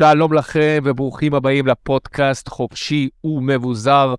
שלום 0.00 0.32
לכם 0.32 0.78
וברוכים 0.84 1.34
הבאים 1.34 1.66
לפודקאסט 1.66 2.48
חופשי 2.48 3.08
ומבוזר, 3.24 4.14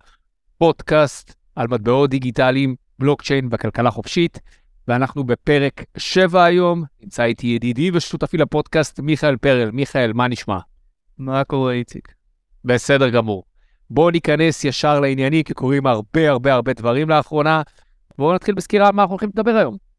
פודקאסט 0.58 1.36
על 1.56 1.68
מטבעות 1.68 2.10
דיגיטליים, 2.10 2.76
בלוקצ'יין 3.00 3.48
וכלכלה 3.52 3.92
חופשית, 3.92 4.40
ואנחנו 4.88 5.24
בפרק 5.24 5.84
7 5.98 6.44
היום, 6.44 6.84
נמצא 7.02 7.24
איתי 7.24 7.48
ידידי 7.48 7.92
ושותפי 7.94 8.38
לפודקאסט 8.38 9.00
מיכאל 9.00 9.38
פרל. 9.38 9.72
מיכאל, 9.72 10.14
מה 10.14 10.28
נשמע? 10.28 10.58
מה 11.18 11.44
קורה, 11.44 11.74
איציק? 11.74 12.14
בסדר 12.66 13.10
גמור. 13.10 13.44
בואו 13.90 14.10
ניכנס 14.10 14.64
ישר 14.64 15.00
לענייני, 15.00 15.44
כי 15.44 15.54
קורים 15.54 15.88
הרבה 15.88 16.30
הרבה 16.30 16.54
הרבה 16.54 16.74
דברים 16.74 17.10
לאחרונה. 17.10 17.62
בואו 18.18 18.36
נתחיל 18.36 18.56
בסקירה 18.56 18.88
על 18.88 18.94
מה 18.94 19.02
אנחנו 19.02 19.14
הולכים 19.14 19.30
לדבר 19.30 19.56
היום. 19.56 19.91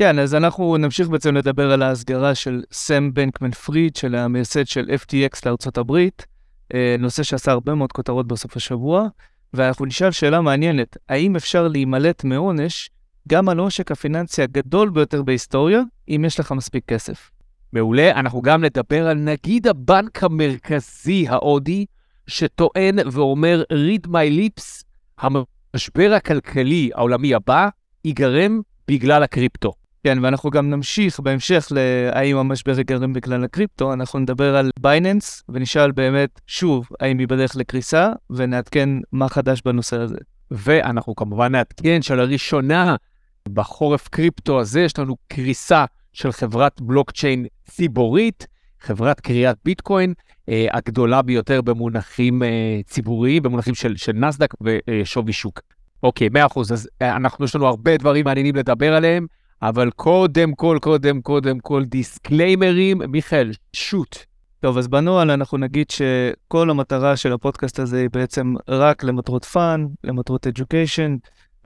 כן, 0.00 0.18
אז 0.18 0.34
אנחנו 0.34 0.76
נמשיך 0.76 1.08
בעצם 1.08 1.34
לדבר 1.34 1.72
על 1.72 1.82
ההסגרה 1.82 2.34
של 2.34 2.62
סם 2.72 3.14
בנקמן 3.14 3.50
פריד, 3.50 3.96
של 3.96 4.14
המייסד 4.14 4.66
של 4.66 4.90
FTX 5.04 5.40
לארצות 5.46 5.78
הברית, 5.78 6.26
אה, 6.74 6.96
נושא 6.98 7.22
שעשה 7.22 7.52
הרבה 7.52 7.74
מאוד 7.74 7.92
כותרות 7.92 8.26
בסוף 8.26 8.56
השבוע, 8.56 9.08
ואנחנו 9.54 9.86
נשאל 9.86 10.10
שאלה 10.10 10.40
מעניינת, 10.40 10.96
האם 11.08 11.36
אפשר 11.36 11.68
להימלט 11.68 12.24
מעונש 12.24 12.90
גם 13.28 13.48
על 13.48 13.58
עושק 13.58 13.90
הפיננסי 13.90 14.42
הגדול 14.42 14.90
ביותר 14.90 15.22
בהיסטוריה, 15.22 15.82
אם 16.08 16.24
יש 16.26 16.40
לך 16.40 16.52
מספיק 16.52 16.84
כסף? 16.86 17.30
מעולה, 17.72 18.10
אנחנו 18.10 18.42
גם 18.42 18.64
נדבר 18.64 19.06
על 19.06 19.16
נגיד 19.16 19.66
הבנק 19.66 20.24
המרכזי 20.24 21.28
ההודי, 21.28 21.86
שטוען 22.26 22.98
ואומר, 23.12 23.62
read 23.72 24.06
my 24.06 24.30
lips, 24.60 24.84
המשבר 25.18 26.12
הכלכלי 26.16 26.90
העולמי 26.94 27.34
הבא 27.34 27.68
ייגרם 28.04 28.60
בגלל 28.88 29.22
הקריפטו. 29.22 29.79
כן, 30.04 30.18
ואנחנו 30.22 30.50
גם 30.50 30.70
נמשיך 30.70 31.20
בהמשך 31.20 31.68
להאם 31.70 32.36
המשבר 32.36 32.78
ייגרם 32.78 33.12
בגלל 33.12 33.44
הקריפטו, 33.44 33.92
אנחנו 33.92 34.18
נדבר 34.18 34.56
על 34.56 34.70
בייננס, 34.78 35.42
ונשאל 35.48 35.92
באמת 35.92 36.40
שוב 36.46 36.88
האם 37.00 37.18
היא 37.18 37.28
בדרך 37.28 37.56
לקריסה, 37.56 38.12
ונעדכן 38.30 38.88
מה 39.12 39.28
חדש 39.28 39.62
בנושא 39.64 40.00
הזה. 40.00 40.16
ואנחנו 40.50 41.14
כמובן 41.14 41.52
נעדכן 41.52 42.02
שלראשונה 42.02 42.96
בחורף 43.48 44.08
קריפטו 44.08 44.60
הזה 44.60 44.80
יש 44.80 44.98
לנו 44.98 45.16
קריסה 45.28 45.84
של 46.12 46.32
חברת 46.32 46.80
בלוקצ'יין 46.80 47.46
ציבורית, 47.70 48.46
חברת 48.80 49.20
קריאת 49.20 49.56
ביטקוין, 49.64 50.14
אה, 50.48 50.66
הגדולה 50.72 51.22
ביותר 51.22 51.62
במונחים 51.62 52.42
אה, 52.42 52.80
ציבוריים, 52.86 53.42
במונחים 53.42 53.74
של, 53.74 53.96
של 53.96 54.12
נסדק 54.12 54.54
ושווי 54.60 55.32
שוק. 55.32 55.60
אוקיי, 56.02 56.28
100%, 56.28 56.60
אז 56.72 56.88
אה, 57.02 57.16
אנחנו, 57.16 57.44
יש 57.44 57.56
לנו 57.56 57.66
הרבה 57.66 57.96
דברים 57.96 58.24
מעניינים 58.24 58.56
לדבר 58.56 58.94
עליהם. 58.94 59.26
אבל 59.62 59.90
קודם 59.90 60.54
כל, 60.54 60.78
קודם, 60.82 61.20
קודם 61.20 61.60
כל, 61.60 61.84
דיסקליימרים. 61.84 62.98
מיכאל, 63.08 63.50
shoot. 63.72 64.16
טוב, 64.60 64.78
אז 64.78 64.88
בנוהל 64.88 65.30
אנחנו 65.30 65.58
נגיד 65.58 65.86
שכל 65.90 66.70
המטרה 66.70 67.16
של 67.16 67.32
הפודקאסט 67.32 67.78
הזה 67.78 68.00
היא 68.00 68.08
בעצם 68.12 68.54
רק 68.68 69.04
למטרות 69.04 69.44
fun, 69.44 69.86
למטרות 70.04 70.46
education. 70.46 71.16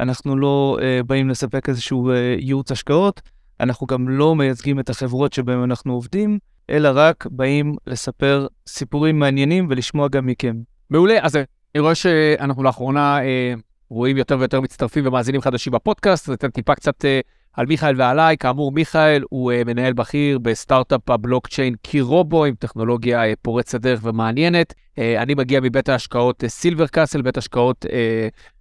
אנחנו 0.01 0.37
לא 0.37 0.79
אה, 0.81 1.07
באים 1.07 1.29
לספק 1.29 1.69
איזשהו 1.69 2.11
אה, 2.11 2.15
ייעוץ 2.39 2.73
השקעות, 2.73 3.21
אנחנו 3.61 3.87
גם 3.87 4.09
לא 4.09 4.35
מייצגים 4.35 4.81
את 4.81 4.91
החברות 4.91 5.33
שבהן 5.33 5.63
אנחנו 5.63 5.93
עובדים, 5.93 6.39
אלא 6.71 6.89
רק 6.95 7.27
באים 7.31 7.75
לספר 7.87 8.47
סיפורים 8.69 9.19
מעניינים 9.19 9.67
ולשמוע 9.71 10.09
גם 10.09 10.27
מכם. 10.27 10.57
מעולה, 10.91 11.19
אז 11.23 11.37
אני 11.37 11.81
רואה 11.81 11.95
שאנחנו 11.95 12.63
לאחרונה 12.63 13.19
uh, 13.19 13.61
רואים 13.95 14.17
יותר 14.17 14.39
ויותר 14.39 14.61
מצטרפים 14.61 15.07
ומאזינים 15.07 15.41
חדשים 15.41 15.73
בפודקאסט, 15.73 16.31
אתן 16.31 16.51
טיפה 16.51 16.75
קצת... 16.75 17.05
Uh, 17.05 17.45
על 17.55 17.67
מיכאל 17.67 17.95
ועליי. 18.01 18.37
כאמור, 18.37 18.73
מיכאל 18.73 19.23
הוא 19.31 19.53
uh, 19.53 19.65
מנהל 19.67 19.93
בכיר 19.93 20.39
בסטארט-אפ 20.39 21.11
הבלוקצ'יין 21.11 21.75
קירובו, 21.83 22.45
עם 22.45 22.55
טכנולוגיה 22.55 23.33
uh, 23.33 23.37
פורצת 23.43 23.81
דרך 23.81 24.01
ומעניינת. 24.03 24.73
Uh, 24.73 25.01
אני 25.19 25.35
מגיע 25.35 25.61
מבית 25.61 25.89
ההשקעות 25.89 26.45
סילבר 26.47 26.85
uh, 26.85 26.89
קאסל, 26.89 27.23
בית 27.23 27.37
השקעות 27.37 27.85
uh, 27.85 27.89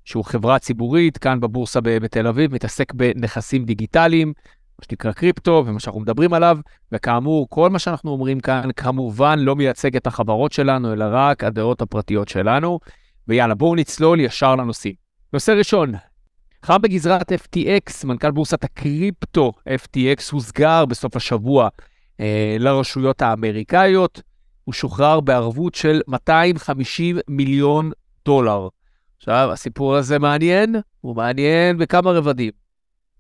שהוא 0.06 0.26
חברה 0.26 0.60
ציבורית, 0.60 1.18
כאן 1.18 1.40
בבורסה 1.40 1.82
בתל 1.82 2.28
אביב, 2.28 2.54
מתעסק 2.54 2.94
בנכסים 2.94 3.66
דיגיטליים, 3.66 4.28
מה 4.80 4.86
שנקרא 4.90 5.12
קריפטו, 5.12 5.64
ומה 5.66 5.80
שאנחנו 5.80 6.00
מדברים 6.00 6.34
עליו. 6.34 6.58
וכאמור, 6.92 7.48
כל 7.50 7.70
מה 7.70 7.80
שאנחנו 7.80 8.12
אומרים 8.12 8.40
כאן 8.40 8.70
כמובן 8.76 9.40
לא 9.40 9.56
מייצג 9.56 9.96
את 9.96 10.08
החברות 10.08 10.52
שלנו, 10.52 10.94
אלא 10.94 11.06
רק 11.12 11.44
הדעות 11.44 11.82
הפרטיות 11.82 12.28
שלנו. 12.28 12.80
ויאללה, 13.28 13.56
בואו 13.56 13.76
נצלול 13.76 14.20
ישר 14.20 14.56
לנושאים. 14.56 15.03
נושא 15.34 15.52
ראשון, 15.52 15.92
חם 16.64 16.82
בגזרת 16.82 17.32
FTX, 17.32 18.06
מנכ"ל 18.06 18.32
בורסת 18.32 18.64
הקריפטו 18.64 19.52
FTX 19.70 20.32
הוסגר 20.32 20.86
בסוף 20.86 21.16
השבוע 21.16 21.70
אה, 22.20 22.56
לרשויות 22.60 23.22
האמריקאיות. 23.22 24.22
הוא 24.64 24.74
שוחרר 24.74 25.20
בערבות 25.20 25.76
של 25.76 26.02
250 26.08 27.18
מיליון 27.28 27.92
דולר. 28.26 28.68
עכשיו, 29.18 29.50
הסיפור 29.52 29.96
הזה 29.96 30.20
מעניין, 30.20 30.76
הוא 31.02 31.16
מעניין 31.16 31.78
בכמה 31.78 32.12
רבדים. 32.12 32.52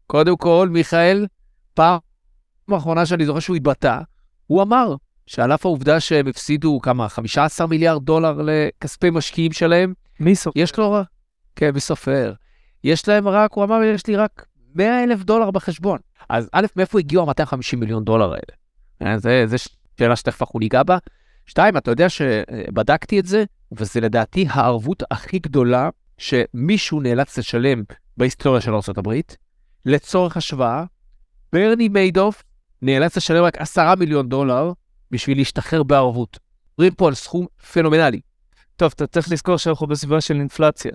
קודם 0.07 0.37
כל, 0.37 0.67
מיכאל, 0.71 1.27
פעם 1.73 1.99
האחרונה 2.69 3.05
שאני 3.05 3.25
זוכר 3.25 3.39
שהוא 3.39 3.55
התבטא, 3.55 3.99
הוא 4.47 4.61
אמר 4.61 4.95
שעל 5.25 5.53
אף 5.53 5.65
העובדה 5.65 5.99
שהם 5.99 6.27
הפסידו 6.27 6.79
כמה, 6.83 7.09
15 7.09 7.67
מיליארד 7.67 8.03
דולר 8.03 8.41
לכספי 8.41 9.09
משקיעים 9.09 9.51
שלהם, 9.51 9.93
מי 10.19 10.35
סופר? 10.35 10.59
יש 10.59 10.77
לו... 10.77 11.03
כן, 11.55 11.71
מי 11.73 11.79
סופר? 11.79 12.33
יש 12.83 13.07
להם 13.07 13.27
רק, 13.27 13.53
הוא 13.53 13.63
אמר, 13.63 13.83
יש 13.83 14.07
לי 14.07 14.15
רק 14.15 14.45
100 14.75 15.03
אלף 15.03 15.23
דולר 15.23 15.51
בחשבון. 15.51 15.99
אז 16.29 16.49
א', 16.51 16.65
מאיפה 16.75 16.99
הגיעו 16.99 17.29
ה-250 17.29 17.77
מיליון 17.77 18.03
דולר 18.03 18.31
האלה? 18.33 18.53
אה, 19.01 19.17
זה, 19.17 19.43
זה 19.47 19.55
שאלה 19.99 20.15
שתכף 20.15 20.41
אנחנו 20.41 20.59
ניגע 20.59 20.83
בה. 20.83 20.97
שתיים, 21.45 21.77
אתה 21.77 21.91
יודע 21.91 22.09
שבדקתי 22.09 23.19
את 23.19 23.25
זה, 23.25 23.43
וזה 23.71 24.01
לדעתי 24.01 24.47
הערבות 24.49 25.03
הכי 25.11 25.39
גדולה 25.39 25.89
שמישהו 26.17 27.01
נאלץ 27.01 27.37
לשלם 27.37 27.83
בהיסטוריה 28.17 28.61
של 28.61 28.71
ארה"ב. 28.73 29.13
לצורך 29.85 30.37
השוואה, 30.37 30.83
ברני 31.53 31.87
מיידוף 31.87 32.43
נאלץ 32.81 33.17
לשלם 33.17 33.43
רק 33.43 33.57
10 33.57 33.95
מיליון 33.95 34.29
דולר 34.29 34.71
בשביל 35.11 35.37
להשתחרר 35.37 35.83
בערבות. 35.83 36.39
מדברים 36.73 36.93
פה 36.93 37.07
על 37.07 37.13
סכום 37.13 37.45
פנומנלי. 37.73 38.21
טוב, 38.75 38.91
אתה 38.95 39.07
צריך 39.07 39.31
לזכור 39.31 39.57
שאנחנו 39.57 39.87
בסביבה 39.87 40.21
של 40.21 40.33
אינפלציה. 40.33 40.91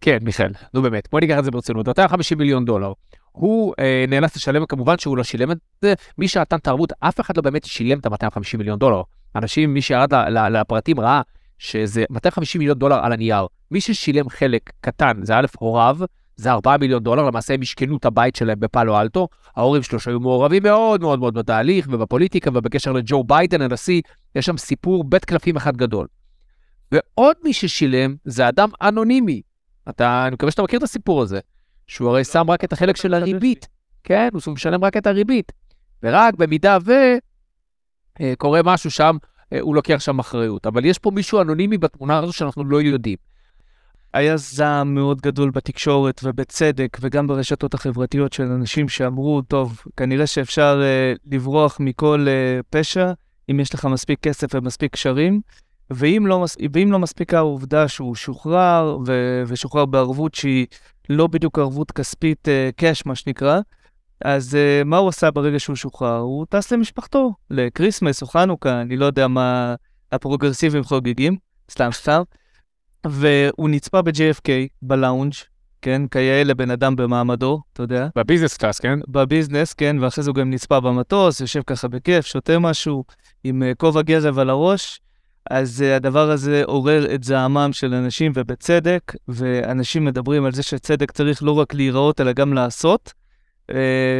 כן, 0.00 0.18
מיכאל, 0.22 0.52
נו 0.74 0.82
באמת, 0.82 1.08
בוא 1.12 1.20
ניקח 1.20 1.38
את 1.38 1.44
זה 1.44 1.50
ברצינות. 1.50 1.88
250 1.88 2.38
מיליון 2.38 2.64
דולר. 2.64 2.92
הוא 3.32 3.74
אה, 3.78 4.04
נאלץ 4.08 4.36
לשלם, 4.36 4.66
כמובן 4.66 4.98
שהוא 4.98 5.16
לא 5.16 5.24
שילם 5.24 5.50
את 5.50 5.56
זה, 5.82 5.94
מי 6.18 6.28
שנתן 6.28 6.56
את 6.56 6.66
הערבות, 6.66 6.92
אף 7.00 7.20
אחד 7.20 7.36
לא 7.36 7.42
באמת 7.42 7.64
שילם 7.64 7.98
את 7.98 8.06
ה-250 8.06 8.58
מיליון 8.58 8.78
דולר. 8.78 9.02
אנשים, 9.36 9.74
מי 9.74 9.82
שירד 9.82 10.14
לפרטים 10.50 11.00
ראה 11.00 11.20
שזה 11.58 12.04
250 12.10 12.58
מיליון 12.58 12.78
דולר 12.78 13.04
על 13.04 13.12
הנייר. 13.12 13.46
מי 13.70 13.80
ששילם 13.80 14.28
חלק 14.28 14.70
קטן, 14.80 15.12
זה 15.22 15.38
א', 15.38 15.46
הוריו, 15.58 15.98
זה 16.36 16.50
4 16.50 16.76
מיליון 16.76 17.02
דולר, 17.02 17.22
למעשה 17.22 17.54
הם 17.54 17.62
השכנו 17.62 17.96
את 17.96 18.04
הבית 18.04 18.36
שלהם 18.36 18.60
בפאלו 18.60 19.00
אלטו, 19.00 19.28
ההורים 19.56 19.82
שלו 19.82 20.00
שהיו 20.00 20.20
מעורבים 20.20 20.62
מאוד 20.62 21.00
מאוד 21.00 21.18
מאוד 21.18 21.34
בתהליך 21.34 21.88
ובפוליטיקה 21.90 22.50
ובקשר 22.54 22.92
לג'ו 22.92 23.24
ביידן 23.24 23.62
הנשיא, 23.62 24.02
יש 24.34 24.46
שם 24.46 24.56
סיפור 24.56 25.04
בית 25.04 25.24
קלפים 25.24 25.56
אחד 25.56 25.76
גדול. 25.76 26.06
ועוד 26.92 27.36
מי 27.44 27.52
ששילם 27.52 28.14
זה 28.24 28.48
אדם 28.48 28.68
אנונימי, 28.82 29.42
אתה, 29.88 30.24
אני 30.26 30.34
מקווה 30.34 30.50
שאתה 30.50 30.62
מכיר 30.62 30.78
את 30.78 30.82
הסיפור 30.82 31.22
הזה, 31.22 31.40
שהוא 31.86 32.08
הרי 32.08 32.24
שם 32.24 32.50
רק 32.50 32.64
את 32.64 32.72
החלק 32.72 32.96
של 32.96 33.14
הריבית, 33.14 33.68
כן, 34.04 34.28
הוא 34.32 34.54
משלם 34.54 34.84
רק 34.84 34.96
את 34.96 35.06
הריבית, 35.06 35.52
ורק 36.02 36.34
במידה 36.34 36.78
ו... 36.84 36.92
אה, 38.20 38.32
קורה 38.38 38.60
משהו 38.64 38.90
שם, 38.90 39.16
אה, 39.52 39.60
הוא 39.60 39.74
לוקח 39.74 39.96
שם 40.00 40.18
אחריות. 40.18 40.66
אבל 40.66 40.84
יש 40.84 40.98
פה 40.98 41.10
מישהו 41.10 41.40
אנונימי 41.40 41.78
בתמונה 41.78 42.18
הזו 42.18 42.32
שאנחנו 42.32 42.64
לא 42.64 42.82
יודעים. 42.82 43.16
היה 44.14 44.36
זעם 44.36 44.94
מאוד 44.94 45.20
גדול 45.20 45.50
בתקשורת 45.50 46.20
ובצדק 46.24 46.98
וגם 47.00 47.26
ברשתות 47.26 47.74
החברתיות 47.74 48.32
של 48.32 48.42
אנשים 48.42 48.88
שאמרו, 48.88 49.42
טוב, 49.42 49.82
כנראה 49.96 50.26
שאפשר 50.26 50.80
אה, 50.82 51.18
לברוח 51.32 51.76
מכל 51.80 52.26
אה, 52.26 52.62
פשע 52.70 53.12
אם 53.50 53.60
יש 53.60 53.74
לך 53.74 53.84
מספיק 53.84 54.20
כסף 54.22 54.46
ומספיק 54.54 54.92
קשרים, 54.92 55.40
ואם 55.90 56.26
לא, 56.26 56.44
ואם 56.72 56.92
לא 56.92 56.98
מספיקה 56.98 57.38
העובדה 57.38 57.88
שהוא 57.88 58.14
שוחרר, 58.14 58.98
ו, 59.06 59.42
ושוחרר 59.46 59.84
בערבות 59.84 60.34
שהיא 60.34 60.66
לא 61.08 61.26
בדיוק 61.26 61.58
ערבות 61.58 61.92
כספית 61.92 62.48
cash, 62.76 63.00
אה, 63.00 63.02
מה 63.06 63.14
שנקרא, 63.14 63.60
אז 64.24 64.54
אה, 64.54 64.84
מה 64.84 64.96
הוא 64.96 65.08
עשה 65.08 65.30
ברגע 65.30 65.58
שהוא 65.58 65.76
שוחרר? 65.76 66.18
הוא 66.18 66.46
טס 66.48 66.72
למשפחתו, 66.72 67.34
ל 67.50 67.57
Christmas 67.57 68.22
או 68.22 68.26
חנוכה, 68.26 68.80
אני 68.80 68.96
לא 68.96 69.04
יודע 69.04 69.28
מה 69.28 69.74
הפרוגרסיבים 70.12 70.84
חוגגים, 70.84 71.36
סתם 71.70 71.88
סתם. 71.92 72.22
והוא 73.06 73.68
נצפה 73.68 74.02
ב-JFK, 74.02 74.48
בלאונג', 74.82 75.32
כן, 75.82 76.02
כיאה 76.10 76.44
לבן 76.44 76.70
אדם 76.70 76.96
במעמדו, 76.96 77.62
אתה 77.72 77.82
יודע. 77.82 78.08
ב 78.16 78.20
business 78.20 78.56
class, 78.56 78.80
כן? 78.80 78.98
ב 79.08 79.15
business, 79.15 79.74
כן, 79.74 79.96
ואחרי 80.00 80.24
זה 80.24 80.30
הוא 80.30 80.34
גם 80.34 80.50
נצפה 80.50 80.80
במטוס, 80.80 81.40
יושב 81.40 81.62
ככה 81.66 81.88
בכיף, 81.88 82.26
שותה 82.26 82.58
משהו, 82.58 83.04
עם 83.44 83.62
אה, 83.62 83.74
כובע 83.74 84.02
גרב 84.02 84.38
על 84.38 84.50
הראש. 84.50 85.00
אז 85.50 85.84
אה, 85.86 85.96
הדבר 85.96 86.30
הזה 86.30 86.62
עורר 86.66 87.14
את 87.14 87.24
זעמם 87.24 87.70
של 87.72 87.94
אנשים, 87.94 88.32
ובצדק, 88.34 89.12
ואנשים 89.28 90.04
מדברים 90.04 90.44
על 90.44 90.52
זה 90.52 90.62
שצדק 90.62 91.10
צריך 91.10 91.42
לא 91.42 91.52
רק 91.58 91.74
להיראות, 91.74 92.20
אלא 92.20 92.32
גם 92.32 92.52
להיעשות. 92.52 93.12
אה, 93.70 93.74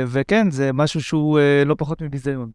וכן, 0.07 0.51
זה 0.51 0.73
משהו 0.73 1.03
שהוא 1.03 1.39
אה, 1.39 1.69
לא 1.69 1.75
פחות 1.79 2.03
מביזיון. 2.03 2.51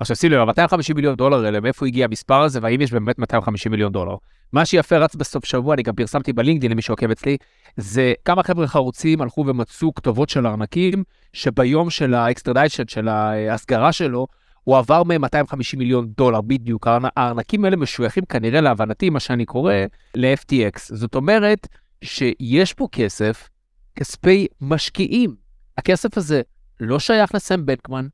עכשיו 0.00 0.16
שים 0.16 0.32
לב, 0.32 0.44
250 0.44 0.96
מיליון 0.96 1.14
דולר 1.14 1.44
האלה, 1.44 1.60
מאיפה 1.60 1.86
הגיע 1.86 2.04
המספר 2.04 2.40
הזה, 2.42 2.58
והאם 2.62 2.80
יש 2.80 2.92
באמת 2.92 3.18
250 3.18 3.72
מיליון 3.72 3.92
דולר? 3.92 4.14
מה 4.52 4.66
שיפה 4.66 4.96
רץ 4.96 5.14
בסוף 5.14 5.44
שבוע, 5.44 5.74
אני 5.74 5.82
גם 5.82 5.94
פרסמתי 5.94 6.32
בלינקדאין 6.32 6.72
למי 6.72 6.82
שעוקב 6.82 7.10
אצלי, 7.10 7.36
זה 7.76 8.12
כמה 8.24 8.42
חבר'ה 8.42 8.66
חרוצים 8.66 9.22
הלכו 9.22 9.44
ומצאו 9.46 9.94
כתובות 9.94 10.28
של 10.28 10.46
ארנקים, 10.46 11.04
שביום 11.32 11.90
של 11.90 12.14
ה 12.14 12.20
extradition, 12.20 12.88
של 12.88 13.08
ההסגרה 13.08 13.92
שלו, 13.92 14.26
הוא 14.70 14.78
עבר 14.78 15.02
מהם 15.02 15.20
250 15.20 15.78
מיליון 15.78 16.06
דולר 16.16 16.40
בדיוק. 16.40 16.86
הארנקים 17.16 17.64
האלה 17.64 17.76
משויכים 17.76 18.24
כנראה 18.24 18.60
להבנתי, 18.60 19.10
מה 19.10 19.20
שאני 19.20 19.44
קורא, 19.44 19.74
ל-FTX. 20.14 20.78
זאת 20.88 21.14
אומרת 21.14 21.68
שיש 22.04 22.74
פה 22.74 22.88
כסף, 22.92 23.48
כספי 23.96 24.46
משקיעים. 24.60 25.34
הכסף 25.78 26.18
הזה 26.18 26.42
לא 26.80 26.98
שייך 26.98 27.34
לסם 27.34 27.66
בנקמן, 27.66 28.06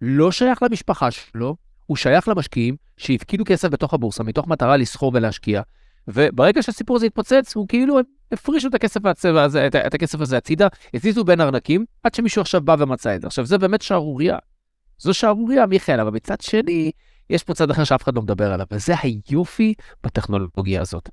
לא 0.00 0.32
שייך 0.32 0.62
למשפחה 0.62 1.10
שלו, 1.10 1.56
הוא 1.86 1.96
שייך 1.96 2.28
למשקיעים 2.28 2.76
שהפקידו 2.96 3.44
כסף 3.46 3.68
בתוך 3.68 3.94
הבורסה 3.94 4.22
מתוך 4.22 4.48
מטרה 4.48 4.76
לסחור 4.76 5.10
ולהשקיע. 5.14 5.62
וברגע 6.08 6.62
שהסיפור 6.62 6.96
הזה 6.96 7.06
התפוצץ, 7.06 7.56
הוא 7.56 7.68
כאילו 7.68 7.98
הפרישו 8.32 8.68
את 8.68 8.74
הכסף, 8.74 9.00
הזה, 9.24 9.66
את 9.86 9.94
הכסף 9.94 10.20
הזה 10.20 10.36
הצידה, 10.36 10.68
הזיזו 10.94 11.24
בין 11.24 11.40
ארנקים, 11.40 11.84
עד 12.02 12.14
שמישהו 12.14 12.42
עכשיו 12.42 12.60
בא 12.60 12.76
ומצא 12.78 13.16
את 13.16 13.20
זה. 13.20 13.26
עכשיו, 13.26 13.46
זה 13.46 13.58
באמת 13.58 13.82
שערורייה. 13.82 14.38
זו 15.02 15.14
שערורייה, 15.14 15.66
מיכאל, 15.66 16.00
אבל 16.00 16.10
מצד 16.10 16.40
שני, 16.40 16.90
יש 17.30 17.44
פה 17.44 17.54
צד 17.54 17.70
אחר 17.70 17.84
שאף 17.84 18.02
אחד 18.02 18.14
לא 18.14 18.22
מדבר 18.22 18.52
עליו, 18.52 18.66
וזה 18.70 18.94
היופי 19.02 19.74
בטכנולוגיה 20.04 20.80
הזאת. 20.80 21.08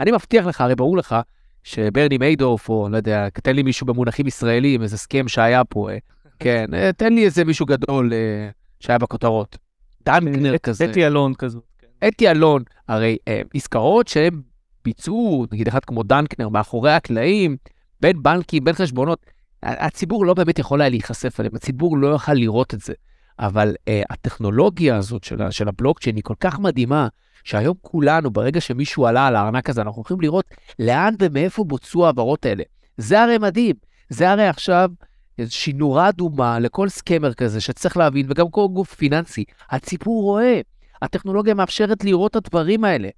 אני 0.00 0.12
מבטיח 0.12 0.46
לך, 0.46 0.60
הרי 0.60 0.74
ברור 0.74 0.96
לך, 0.96 1.16
שברני 1.62 2.18
מיידורף, 2.18 2.68
או 2.68 2.88
לא 2.88 2.96
יודע, 2.96 3.28
תן 3.28 3.56
לי 3.56 3.62
מישהו 3.62 3.86
במונחים 3.86 4.26
ישראלים, 4.26 4.82
איזה 4.82 4.98
סכם 4.98 5.28
שהיה 5.28 5.64
פה, 5.64 5.90
אה, 5.90 5.98
כן, 6.38 6.74
אה, 6.74 6.92
תן 6.92 7.12
לי 7.12 7.24
איזה 7.24 7.44
מישהו 7.44 7.66
גדול 7.66 8.12
אה, 8.12 8.48
שהיה 8.80 8.98
בכותרות. 8.98 9.58
דנקנר 10.06 10.58
כזה. 10.58 10.84
אתי 10.84 11.06
אלון 11.06 11.34
כזו. 11.34 11.60
כן. 11.78 12.08
אתי 12.08 12.30
אלון, 12.30 12.62
הרי 12.88 13.16
עסקאות 13.54 14.08
שהם 14.08 14.42
ביצעו, 14.84 15.46
נגיד 15.52 15.68
אחד 15.68 15.84
כמו 15.84 16.02
דנקנר, 16.02 16.48
מאחורי 16.48 16.92
הקלעים, 16.92 17.56
בין 18.00 18.22
בנקים, 18.22 18.64
בין 18.64 18.74
חשבונות, 18.74 19.26
הציבור 19.62 20.26
לא 20.26 20.34
באמת 20.34 20.58
יכול 20.58 20.80
היה 20.80 20.90
להיחשף 20.90 21.40
עליהם, 21.40 21.54
הציבור 21.54 21.98
לא 21.98 22.06
יוכל 22.06 22.34
לראות 22.34 22.74
את 22.74 22.80
זה. 22.80 22.92
אבל 23.38 23.74
uh, 23.74 23.90
הטכנולוגיה 24.10 24.96
הזאת 24.96 25.24
של, 25.24 25.50
של 25.50 25.68
הבלוקצ'יין 25.68 26.16
היא 26.16 26.24
כל 26.24 26.34
כך 26.40 26.58
מדהימה, 26.58 27.08
שהיום 27.44 27.74
כולנו, 27.82 28.30
ברגע 28.30 28.60
שמישהו 28.60 29.06
עלה 29.06 29.26
על 29.26 29.36
הארנק 29.36 29.70
הזה, 29.70 29.82
אנחנו 29.82 30.02
יכולים 30.02 30.20
לראות 30.20 30.44
לאן 30.78 31.14
ומאיפה 31.18 31.64
בוצעו 31.64 32.06
העברות 32.06 32.46
האלה. 32.46 32.62
זה 32.96 33.22
הרי 33.22 33.38
מדהים. 33.38 33.74
זה 34.08 34.30
הרי 34.30 34.48
עכשיו 34.48 34.90
איזושהי 35.38 35.72
נורה 35.72 36.08
אדומה 36.08 36.58
לכל 36.58 36.88
סקמר 36.88 37.34
כזה 37.34 37.60
שצריך 37.60 37.96
להבין, 37.96 38.26
וגם 38.28 38.50
כל 38.50 38.66
גוף 38.72 38.94
פיננסי. 38.94 39.44
הציבור 39.70 40.22
רואה, 40.22 40.60
הטכנולוגיה 41.02 41.54
מאפשרת 41.54 42.04
לראות 42.04 42.30
את 42.30 42.36
הדברים 42.36 42.84
האלה. 42.84 43.08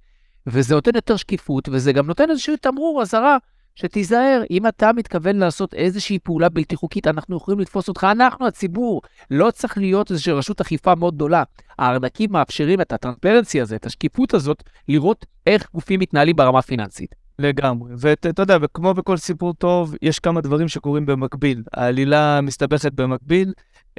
וזה 0.47 0.75
נותן 0.75 0.91
יותר 0.95 1.15
שקיפות, 1.15 1.69
וזה 1.69 1.93
גם 1.93 2.07
נותן 2.07 2.29
איזשהו 2.29 2.55
תמרור 2.61 3.01
אזהרה 3.01 3.37
שתיזהר, 3.77 4.43
אם 4.51 4.67
אתה 4.67 4.93
מתכוון 4.93 5.37
לעשות 5.37 5.73
איזושהי 5.73 6.19
פעולה 6.19 6.49
בלתי 6.49 6.75
חוקית, 6.75 7.07
אנחנו 7.07 7.37
יכולים 7.37 7.59
לתפוס 7.59 7.87
אותך, 7.87 8.07
אנחנו 8.11 8.47
הציבור. 8.47 9.01
לא 9.31 9.51
צריך 9.51 9.77
להיות 9.77 10.11
איזושהי 10.11 10.33
רשות 10.33 10.61
אכיפה 10.61 10.95
מאוד 10.95 11.15
גדולה. 11.15 11.43
הארנקים 11.79 12.31
מאפשרים 12.31 12.81
את 12.81 12.93
הטרנספרנסי 12.93 13.61
הזה, 13.61 13.75
את 13.75 13.85
השקיפות 13.85 14.33
הזאת, 14.33 14.63
לראות 14.87 15.25
איך 15.47 15.67
גופים 15.73 15.99
מתנהלים 15.99 16.35
ברמה 16.35 16.61
פיננסית. 16.61 17.15
לגמרי, 17.39 17.91
ואתה 17.97 18.41
יודע, 18.41 18.57
וכמו 18.61 18.93
בכל 18.93 19.17
סיפור 19.17 19.53
טוב, 19.53 19.95
יש 20.01 20.19
כמה 20.19 20.41
דברים 20.41 20.67
שקורים 20.67 21.05
במקביל. 21.05 21.63
העלילה 21.73 22.41
מסתבכת 22.41 22.93
במקביל, 22.93 23.53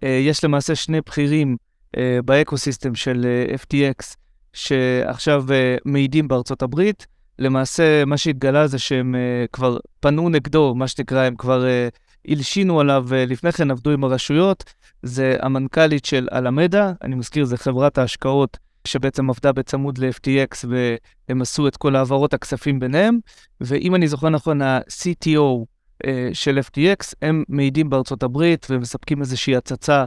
אה, 0.05 0.09
יש 0.09 0.45
למעשה 0.45 0.75
שני 0.75 1.01
בכירים 1.01 1.57
אה, 1.97 2.19
באקוסיסטם 2.25 2.95
של 2.95 3.27
אה, 3.27 3.55
FTX, 3.55 4.17
שעכשיו 4.53 5.45
מעידים 5.85 6.29
בארצות 6.29 6.63
הברית. 6.63 7.07
למעשה, 7.39 8.05
מה 8.05 8.17
שהתגלה 8.17 8.67
זה 8.67 8.79
שהם 8.79 9.15
uh, 9.15 9.49
כבר 9.53 9.79
פנו 10.01 10.29
נגדו, 10.29 10.75
מה 10.75 10.89
שנקרא, 10.89 11.25
הם 11.25 11.37
כבר 11.37 11.65
uh, 11.65 11.99
הלשינו 12.29 12.81
עליו, 12.81 13.07
uh, 13.09 13.15
לפני 13.15 13.53
כן 13.53 13.71
עבדו 13.71 13.91
עם 13.91 14.05
הרשויות. 14.05 14.65
זה 15.03 15.37
המנכ"לית 15.41 16.05
של 16.05 16.29
אלמדה, 16.33 16.93
אני 17.03 17.15
מזכיר, 17.15 17.45
זה 17.45 17.57
חברת 17.57 17.99
ההשקעות 17.99 18.59
שבעצם 18.85 19.31
עבדה 19.31 19.53
בצמוד 19.53 19.99
ל-FTX 19.99 20.65
והם 20.69 21.43
עשו 21.43 21.69
את 21.69 21.77
כל 21.77 21.97
העברות 21.97 22.35
הכספים 22.35 22.81
ביניהם. 22.81 23.19
ואם 23.61 23.95
אני 23.95 24.09
זוכר 24.09 24.29
נכון, 24.29 24.63
ה-CTO 24.63 25.65
uh, 26.05 26.09
של 26.33 26.59
FTX, 26.59 27.13
הם 27.23 27.45
מעידים 27.49 27.91
בארצות 27.91 28.23
הברית 28.23 28.67
ומספקים 28.71 29.21
איזושהי 29.21 29.57
הצצה 29.57 30.05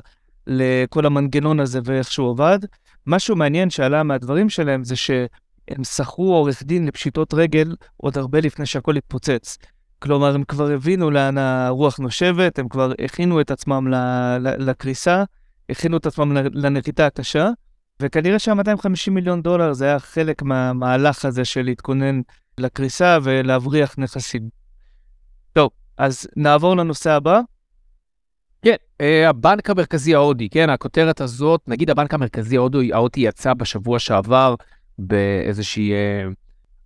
לכל 0.48 1.06
המנגנון 1.06 1.60
הזה 1.60 1.80
ואיך 1.84 2.12
שהוא 2.12 2.30
עבד. 2.32 2.60
משהו 3.08 3.36
מעניין 3.36 3.70
שעלה 3.70 4.04
מהדברים 4.04 4.50
שלהם 4.50 4.84
זה 4.84 4.96
ש... 4.96 5.12
הם 5.76 5.84
שכרו 5.84 6.36
עורך 6.36 6.64
דין 6.64 6.86
לפשיטות 6.86 7.34
רגל 7.34 7.76
עוד 7.98 8.18
הרבה 8.18 8.40
לפני 8.40 8.66
שהכל 8.66 8.98
התפוצץ. 8.98 9.58
כלומר, 10.00 10.36
הם 10.36 10.44
כבר 10.44 10.72
הבינו 10.72 11.12
לאן 11.12 11.38
הרוח 11.38 12.00
נושבת, 12.00 12.60
הם 12.60 12.70
כבר 12.70 12.92
הכינו 13.06 13.42
את 13.42 13.52
עצמם 13.52 13.88
לקריסה, 14.40 15.24
הכינו 15.70 15.98
את 15.98 16.06
עצמם 16.06 16.38
לנחיתה 16.54 17.06
הקשה, 17.06 17.50
וכנראה 18.02 18.40
שה-250 18.40 19.12
מיליון 19.12 19.42
דולר 19.42 19.74
זה 19.74 19.86
היה 19.86 20.00
חלק 20.00 20.42
מהמהלך 20.42 21.26
הזה 21.26 21.46
של 21.46 21.62
להתכונן 21.62 22.22
לקריסה 22.58 23.18
ולהבריח 23.24 23.96
נכסים. 23.98 24.50
טוב, 25.54 25.70
אז 25.98 26.28
נעבור 26.36 26.78
לנושא 26.78 27.12
הבא. 27.12 27.40
כן, 28.62 28.76
אה, 29.02 29.30
הבנק 29.30 29.70
המרכזי 29.70 30.16
ההודי, 30.16 30.50
כן, 30.50 30.70
הכותרת 30.70 31.22
הזאת, 31.22 31.62
נגיד 31.68 31.90
הבנק 31.90 32.14
המרכזי 32.14 32.58
ההודי 32.58 32.92
יצא 33.18 33.54
בשבוע 33.54 34.00
שעבר 34.00 34.56
באיזושהי 35.02 35.92
אה, 35.92 36.24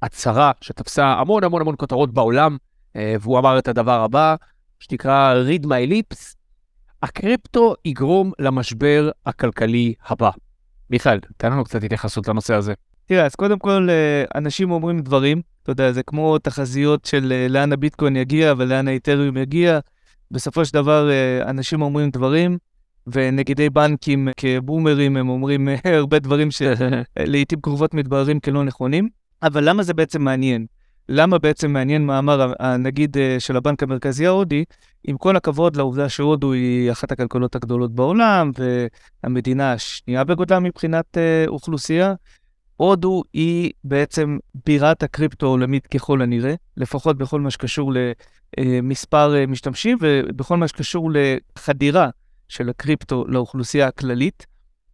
הצהרה 0.02 0.52
שתפסה 0.62 1.06
המון 1.06 1.44
המון 1.44 1.62
המון 1.62 1.76
כותרות 1.78 2.14
בעולם, 2.14 2.58
אה, 2.96 3.16
והוא 3.20 3.40
אמר 3.40 3.60
את 3.60 3.68
הדבר 3.68 4.02
הבא, 4.02 4.36
שנקרא 4.80 5.36
read 5.48 5.66
my 5.66 5.92
lips, 5.92 6.36
הקריפטו 7.04 7.76
יגרום 7.86 8.32
למשבר 8.40 9.10
הכלכלי 9.26 9.94
הבא. 10.08 10.30
מיכאל, 10.90 11.20
תן 11.38 11.52
לנו 11.52 11.64
קצת 11.64 11.84
התייחסות 11.84 12.28
לנושא 12.28 12.54
הזה. 12.54 12.74
תראה, 13.06 13.26
אז 13.26 13.36
קודם 13.36 13.60
כל, 13.60 13.88
אה, 13.90 14.24
אנשים 14.36 14.72
אומרים 14.72 15.00
דברים, 15.00 15.42
אתה 15.64 15.72
יודע, 15.72 15.92
זה 15.92 16.04
כמו 16.04 16.38
תחזיות 16.38 17.06
של 17.06 17.32
אה, 17.32 17.48
לאן 17.50 17.74
הביטקוין 17.74 18.16
יגיע 18.16 18.54
ולאן 18.58 18.88
האיתריום 18.88 19.38
יגיע. 19.38 19.80
בסופו 20.32 20.66
של 20.66 20.74
דבר, 20.74 21.10
אה, 21.10 21.50
אנשים 21.50 21.82
אומרים 21.82 22.10
דברים, 22.10 22.58
ונגידי 23.08 23.70
בנקים 23.70 24.28
כבומרים 24.38 25.18
הם 25.18 25.30
אומרים 25.30 25.68
הרבה 26.00 26.20
דברים 26.20 26.50
שלעיתים 26.52 27.62
קרובות 27.64 27.94
מתבררים 27.94 28.40
כלא 28.40 28.64
נכונים. 28.64 29.10
אבל 29.44 29.70
למה 29.70 29.84
זה 29.84 29.94
בעצם 29.94 30.22
מעניין? 30.22 30.66
למה 31.10 31.38
בעצם 31.38 31.74
מעניין 31.74 32.06
מה 32.06 32.20
אמר 32.20 32.54
הנגיד 32.60 33.18
אה, 33.18 33.40
של 33.40 33.58
הבנק 33.58 33.84
המרכזי 33.84 34.26
ההודי, 34.26 34.64
עם 35.04 35.18
כל 35.18 35.36
הכבוד 35.36 35.76
לעובדה 35.76 36.10
שהודו 36.10 36.54
היא 36.54 36.92
אחת 36.92 37.12
הכלכלות 37.12 37.56
הגדולות 37.56 37.96
בעולם, 37.96 38.52
והמדינה 39.24 39.74
השנייה 39.74 40.24
בגודלה 40.24 40.60
מבחינת 40.60 41.18
uh, 41.18 41.50
אוכלוסייה, 41.50 42.14
הודו 42.78 43.24
היא 43.34 43.72
בעצם 43.84 44.38
בירת 44.66 45.04
הקריפטו 45.04 45.46
העולמית 45.46 45.88
ככל 45.88 46.22
הנראה, 46.22 46.54
לפחות 46.78 47.18
בכל 47.18 47.42
מה 47.42 47.52
שקשור 47.52 47.94
למספר 48.58 49.36
אה, 49.36 49.46
משתמשים 49.46 49.98
ובכל 50.02 50.58
מה 50.58 50.68
שקשור 50.68 51.12
לחדירה 51.14 52.10
של 52.48 52.70
הקריפטו 52.70 53.26
לאוכלוסייה 53.28 53.88
הכללית. 53.88 54.46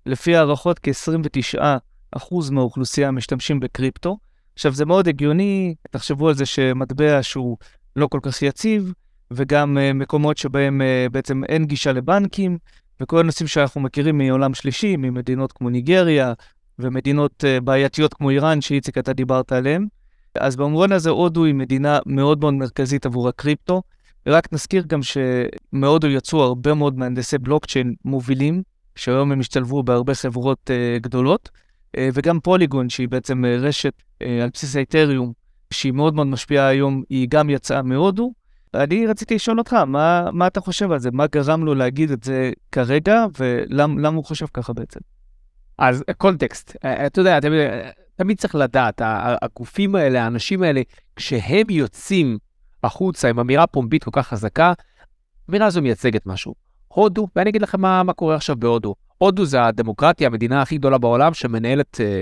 לפי 0.06 0.36
הערכות, 0.36 0.80
כ-29% 0.84 2.52
מהאוכלוסייה 2.52 3.12
משתמשים 3.12 3.60
בקריפטו. 3.60 4.18
עכשיו, 4.54 4.74
זה 4.74 4.86
מאוד 4.86 5.08
הגיוני, 5.08 5.76
תחשבו 5.92 6.30
על 6.30 6.36
זה 6.36 6.46
שמטבע 6.46 7.24
שהוא 7.24 7.58
לא 7.96 8.08
כל 8.08 8.20
כך 8.22 8.42
יציב, 8.42 8.94
וגם 9.32 9.78
uh, 9.78 9.94
מקומות 9.94 10.38
שבהם 10.38 10.82
uh, 10.82 11.10
בעצם 11.12 11.44
אין 11.44 11.66
גישה 11.66 11.92
לבנקים, 11.92 12.58
וכל 13.02 13.20
הנושאים 13.20 13.48
שאנחנו 13.48 13.82
מכירים 13.82 14.18
מעולם 14.18 14.54
שלישי, 14.54 14.98
ממדינות 14.98 15.52
כמו 15.52 15.70
ניגריה, 15.70 16.34
ומדינות 16.80 17.44
uh, 17.44 17.64
בעייתיות 17.64 18.14
כמו 18.14 18.30
איראן, 18.30 18.62
שאיציק, 18.62 18.98
אתה 18.98 19.14
דיברת 19.14 19.52
עליהן. 19.52 19.88
אז 20.36 20.56
במובן 20.56 20.92
הזה, 20.92 21.10
הודו 21.10 21.46
היא 21.46 21.54
מדינה 21.54 22.00
מאוד 22.06 22.42
מאוד 22.42 22.54
מרכזית 22.54 23.06
עבור 23.06 23.30
הקריפטו. 23.30 23.82
רק 24.28 24.54
נזכיר 24.54 24.84
גם 24.88 25.00
שמהודו 25.04 26.08
יצאו 26.08 26.44
הרבה 26.44 26.74
מאוד 26.74 26.98
מהנדסי 26.98 27.38
בלוקצ'יין 27.38 27.96
מובילים, 28.06 28.64
שהיום 28.96 29.32
הם 29.32 29.40
השתלבו 29.40 29.84
בהרבה 29.84 30.16
חברות 30.16 30.70
uh, 30.70 31.04
גדולות, 31.04 31.50
uh, 31.50 32.00
וגם 32.14 32.40
פוליגון, 32.40 32.90
שהיא 32.90 33.08
בעצם 33.10 33.46
uh, 33.46 33.48
רשת 33.48 33.94
uh, 34.00 34.26
על 34.44 34.50
בסיס 34.54 34.76
האיתריום, 34.76 35.34
שהיא 35.74 35.92
מאוד 35.92 36.16
מאוד 36.16 36.28
משפיעה 36.28 36.68
היום, 36.68 37.04
היא 37.10 37.28
גם 37.30 37.50
יצאה 37.50 37.82
מהודו. 37.82 38.34
אני 38.74 39.08
רציתי 39.08 39.36
לשאול 39.36 39.60
אותך, 39.60 39.74
מה, 39.74 40.30
מה 40.34 40.48
אתה 40.48 40.62
חושב 40.62 40.92
על 40.92 41.00
זה? 41.00 41.12
מה 41.12 41.28
גרם 41.28 41.66
לו 41.66 41.76
להגיד 41.76 42.12
את 42.12 42.24
זה 42.24 42.52
כרגע, 42.72 43.26
ולמה 43.40 44.10
הוא 44.10 44.26
חושב 44.26 44.46
ככה 44.54 44.74
בעצם? 44.74 45.00
אז 45.78 46.04
קונטקסט, 46.18 46.76
אתה 47.06 47.22
יודע, 47.22 47.40
תמיד, 47.40 47.62
תמיד 48.16 48.38
צריך 48.38 48.56
לדעת, 48.56 49.02
הגופים 49.06 49.96
האלה, 49.96 50.24
האנשים 50.24 50.64
האלה, 50.64 50.82
כשהם 51.16 51.70
יוצאים 51.70 52.38
החוצה 52.84 53.30
עם 53.30 53.40
אמירה 53.40 53.68
פומבית 53.68 54.04
כל 54.04 54.12
כך 54.14 54.28
חזקה, 54.28 54.74
האמירה 55.48 55.68
הזו 55.68 55.82
מייצגת 55.82 56.26
משהו. 56.26 56.54
הודו, 56.88 57.28
ואני 57.36 57.50
אגיד 57.50 57.62
לכם 57.62 57.82
מה, 57.82 58.04
מה 58.04 58.14
קורה 58.14 58.36
עכשיו 58.36 58.56
בהודו. 58.56 58.96
הודו 59.18 59.46
זה 59.46 59.66
הדמוקרטיה, 59.66 60.28
המדינה 60.28 60.62
הכי 60.62 60.78
גדולה 60.78 60.98
בעולם, 60.98 61.34
שמנהלת 61.34 62.02
אה, 62.02 62.22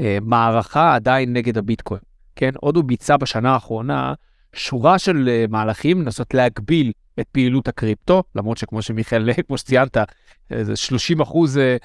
אה, 0.00 0.18
מערכה 0.22 0.94
עדיין 0.94 1.32
נגד 1.32 1.58
הביטקוין. 1.58 2.00
כן, 2.36 2.50
הודו 2.60 2.82
ביצעה 2.82 3.16
בשנה 3.16 3.52
האחרונה 3.52 4.14
שורה 4.52 4.98
של 4.98 5.28
אה, 5.28 5.44
מהלכים 5.48 6.02
לנסות 6.02 6.34
להגביל 6.34 6.92
את 7.20 7.26
פעילות 7.32 7.68
הקריפטו, 7.68 8.22
למרות 8.34 8.58
שכמו 8.58 8.82
שמיכאל, 8.82 9.30
כמו 9.46 9.58
שציינת, 9.58 9.96
זה 10.62 10.76
30 10.76 11.20
אחוז 11.20 11.58
אה, 11.58 11.76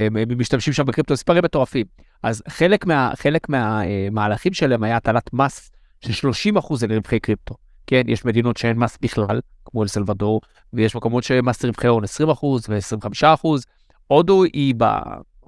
אה, 0.00 0.08
משתמשים 0.36 0.72
שם 0.72 0.84
בקריפטו, 0.84 1.14
מספרים 1.14 1.44
מטורפים. 1.44 1.86
אז 2.22 2.42
חלק, 2.48 2.86
מה, 2.86 3.12
חלק 3.16 3.48
מהמהלכים 3.48 4.52
שלהם 4.52 4.82
היה 4.82 4.96
הטלת 4.96 5.32
מס 5.32 5.70
של 6.00 6.12
30 6.12 6.56
אחוז 6.56 6.84
על 6.84 6.92
רווחי 6.92 7.20
קריפטו. 7.20 7.54
כן, 7.86 8.02
יש 8.06 8.24
מדינות 8.24 8.56
שאין 8.56 8.76
מס 8.76 8.98
בכלל, 9.00 9.40
כמו 9.64 9.82
אל 9.82 9.88
סלבדור, 9.88 10.40
ויש 10.72 10.96
מקומות 10.96 11.24
שמס 11.24 11.64
רווחי 11.64 11.86
הון 11.86 12.04
20 12.04 12.30
אחוז 12.30 12.64
ו-25 12.68 13.34
אחוז. 13.34 13.64
הודו 14.06 14.44
היא 14.44 14.74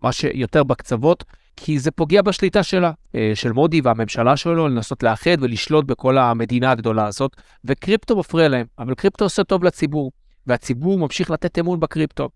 ממש 0.03 0.25
יותר 0.35 0.65
בקצוות, 0.65 1.25
כי 1.57 1.79
זה 1.79 1.91
פוגע 1.91 2.23
בשליטה 2.23 2.63
שלה, 2.63 2.93
אה, 3.15 3.33
של 3.35 3.53
מודי 3.53 3.81
והממשלה 3.81 4.37
שלו, 4.37 4.69
לנסות 4.69 5.03
לאחד 5.03 5.37
ולשלוט 5.41 5.85
בכל 5.85 6.19
המדינה 6.19 6.71
הגדולה 6.71 7.07
הזאת, 7.07 7.37
וקריפטו 7.65 8.17
מפריע 8.17 8.49
להם, 8.49 8.67
אבל 8.79 8.95
קריפטו 8.95 9.25
עושה 9.25 9.45
טוב 9.45 9.65
לציבור, 9.65 10.13
והציבור 10.47 10.99
ממשיך 10.99 11.31
לתת 11.31 11.59
אמון 11.59 11.81
בקריפטו. 11.81 12.29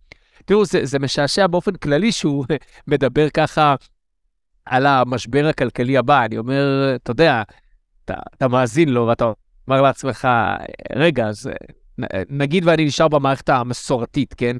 תראו, 0.45 0.65
זה, 0.65 0.85
זה 0.85 0.99
משעשע 0.99 1.47
באופן 1.47 1.73
כללי 1.73 2.13
שהוא 2.13 2.45
מדבר 2.89 3.29
ככה 3.31 3.75
על 4.67 4.87
המשבר 4.87 5.47
הכלכלי 5.47 5.99
הבא. 5.99 6.25
אני 6.25 6.39
אומר, 6.39 6.93
אתה 6.95 7.11
יודע, 7.11 7.43
אתה, 8.05 8.15
אתה 8.37 8.49
מאזין 8.49 8.89
לו 8.89 9.07
ואתה 9.07 9.33
אומר 9.69 9.83
לעצמך, 9.83 10.29
רגע, 10.97 11.27
אז 11.27 11.51
נגיד 12.31 12.67
ואני 12.67 12.85
נשאר 12.85 13.09
במערכת 13.09 13.49
המסורתית, 13.49 14.35
כן? 14.35 14.57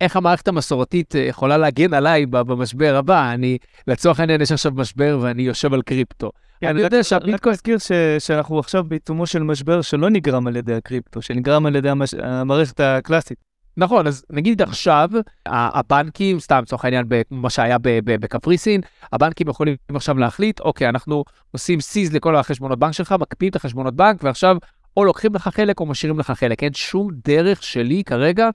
איך 0.00 0.16
המערכת 0.16 0.48
המסורתית 0.48 1.14
יכולה 1.14 1.58
להגן 1.58 1.94
עליי 1.94 2.26
במשבר 2.26 2.96
הבא? 2.96 3.32
אני, 3.32 3.58
לצורך 3.86 4.20
העניין, 4.20 4.40
יש 4.40 4.52
עכשיו 4.52 4.72
משבר 4.74 5.18
ואני 5.22 5.42
יושב 5.42 5.74
על 5.74 5.82
קריפטו. 5.82 6.30
כן, 6.60 6.68
אני 6.68 6.80
יודע 6.80 7.04
שהביטקוין... 7.04 7.34
רק 7.34 7.46
להזכיר 7.46 7.76
שאנחנו 8.18 8.58
עכשיו 8.58 8.84
בעיצומו 8.84 9.26
של 9.26 9.42
משבר 9.42 9.82
שלא 9.82 10.10
נגרם 10.10 10.46
על 10.46 10.56
ידי 10.56 10.74
הקריפטו, 10.74 11.22
שנגרם 11.22 11.66
על 11.66 11.76
ידי 11.76 11.88
המערכת 12.22 12.80
הקלאסית. 12.80 13.49
נכון, 13.80 14.06
אז 14.06 14.24
נגיד 14.30 14.62
עכשיו, 14.62 15.08
הבנקים, 15.46 16.40
סתם 16.40 16.60
לצורך 16.62 16.84
העניין, 16.84 17.06
מה 17.30 17.50
שהיה 17.50 17.76
בקפריסין, 18.04 18.80
הבנקים 19.12 19.48
יכולים 19.48 19.76
עכשיו 19.94 20.18
להחליט, 20.18 20.60
אוקיי, 20.60 20.88
אנחנו 20.88 21.24
עושים 21.50 21.80
סיז 21.80 22.12
לכל 22.12 22.36
החשבונות 22.36 22.78
בנק 22.78 22.92
שלך, 22.92 23.14
מקפיאים 23.20 23.50
את 23.50 23.56
החשבונות 23.56 23.94
בנק, 23.94 24.24
ועכשיו 24.24 24.56
או 24.96 25.04
לוקחים 25.04 25.34
לך 25.34 25.48
חלק 25.48 25.80
או 25.80 25.86
משאירים 25.86 26.18
לך 26.18 26.30
חלק. 26.30 26.62
אין 26.62 26.72
שום 26.74 27.08
דרך 27.24 27.62
שלי 27.62 28.04
כרגע 28.04 28.48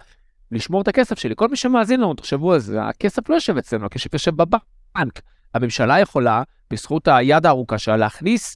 לשמור 0.51 0.81
את 0.81 0.87
הכסף 0.87 1.19
שלי. 1.19 1.33
כל 1.37 1.47
מי 1.47 1.55
שמאזין 1.55 1.99
לנו, 1.99 2.13
תחשבו 2.13 2.53
על 2.53 2.59
זה, 2.59 2.83
הכסף 2.83 3.29
לא 3.29 3.35
יושב 3.35 3.57
אצלנו, 3.57 3.85
הכסף 3.85 4.13
יושב 4.13 4.35
בבנק. 4.35 5.21
הממשלה 5.53 5.99
יכולה, 5.99 6.43
בזכות 6.71 7.07
היד 7.07 7.45
הארוכה 7.45 7.77
שלה, 7.77 7.97
להכניס 7.97 8.55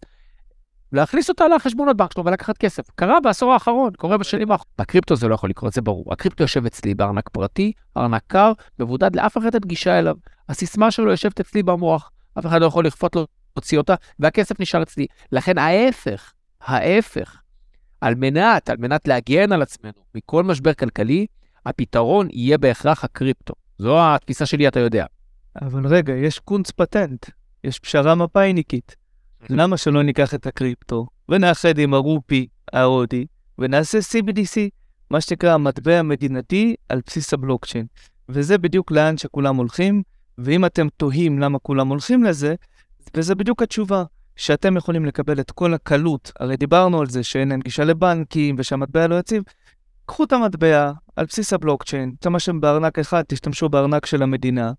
להכניס 0.91 1.29
אותה 1.29 1.48
לחשבונות 1.48 1.98
בנק 1.98 2.13
שלו 2.13 2.25
ולקחת 2.25 2.58
כסף. 2.58 2.89
קרה 2.96 3.19
בעשור 3.19 3.53
האחרון, 3.53 3.93
קורה 3.98 4.17
בשנים 4.17 4.51
האחרונות. 4.51 4.74
בקריפטו 4.77 5.15
זה 5.15 5.27
לא 5.27 5.36
יכול 5.36 5.50
לקרות, 5.50 5.74
זה 5.74 5.81
ברור. 5.81 6.13
הקריפטו 6.13 6.43
יושב 6.43 6.65
אצלי 6.65 6.96
בארנק 6.96 7.29
פרטי, 7.29 7.72
ארנק 7.98 8.22
קר, 8.27 8.51
מבודד, 8.79 9.15
לאף 9.15 9.38
אחד 9.38 9.53
אין 9.53 9.63
גישה 9.65 10.00
אליו. 10.00 10.15
הסיסמה 10.50 10.91
שלו 10.91 11.12
יושבת 11.12 11.39
אצלי 11.39 11.63
במוח, 11.63 12.12
אף 12.39 12.46
אחד 12.46 12.62
לא 12.62 12.65
יכול 12.65 12.86
לכפות 12.86 13.15
לו 13.15 13.27
להוציא 13.55 13.77
אותה, 13.77 13.96
והכסף 14.19 14.60
נשאר 14.60 14.84
אצלי. 14.84 15.05
לכן 15.31 15.58
ההפך, 15.58 16.34
ההפך, 16.62 17.41
על 18.01 18.15
מנת, 18.15 18.69
על 18.69 18.77
מנת 18.77 19.08
להגן 19.08 19.51
על 19.51 19.62
עצמנו 19.62 20.01
מכל 20.15 20.43
משבר 20.43 20.74
כלכלי, 20.74 21.25
הפתרון 21.65 22.27
יהיה 22.31 22.58
בהכרח 22.58 23.03
הקריפטו. 23.03 23.53
זו 23.77 23.98
התפיסה 24.00 24.46
שלי, 24.46 24.67
אתה 24.67 24.79
יודע. 24.79 25.05
אבל 25.62 25.88
רגע, 25.88 26.13
יש 26.13 26.39
קונץ 26.39 26.72
פטנט, 26.72 27.25
יש 27.63 27.79
פשרה 27.79 28.15
מפאיניקית. 28.15 28.96
למה 29.50 29.77
שלא 29.77 30.03
ניקח 30.03 30.34
את 30.34 30.48
הקריפטו 30.48 31.08
ונאחד 31.29 31.77
עם 31.77 31.93
הרופי 31.93 32.48
ההודי 32.74 33.25
ונעשה 33.58 33.98
CBDC, 33.98 34.60
מה 35.12 35.22
שנקרא 35.22 35.53
המטבע 35.53 36.00
המדינתי 36.00 36.75
על 36.89 37.01
בסיס 37.08 37.34
הבלוקצ'יין. 37.34 37.86
וזה 38.29 38.58
בדיוק 38.58 38.91
לאן 38.91 39.17
שכולם 39.17 39.55
הולכים, 39.55 40.03
ואם 40.38 40.65
אתם 40.65 40.88
תוהים 40.98 41.39
למה 41.39 41.60
כולם 41.60 41.88
הולכים 41.88 42.24
לזה, 42.24 42.55
וזה 43.17 43.36
בדיוק 43.36 43.62
התשובה, 43.62 44.03
שאתם 44.36 44.77
יכולים 44.77 45.05
לקבל 45.05 45.39
את 45.39 45.51
כל 45.51 45.74
הקלות, 45.74 46.31
הרי 46.39 46.58
דיברנו 46.58 47.01
על 47.01 47.10
זה 47.10 47.24
שאין 47.24 47.50
להם 47.50 47.60
גישה 47.60 47.84
לבנקים 47.84 48.55
ושהמטבע 48.58 49.08
לא 49.08 49.15
יציב, 49.15 49.43
קחו 50.05 50.24
את 50.24 50.34
המטבע 50.34 50.91
על 51.15 51.25
בסיס 51.25 51.53
הבלוקצ'יין, 51.53 52.12
השתמשתם 52.13 52.62
בארנק 52.62 53.00
אחד, 53.00 53.24
תשתמשו 53.27 53.69
בארנק 53.69 54.05
של 54.05 54.24
המדינה, 54.24 54.72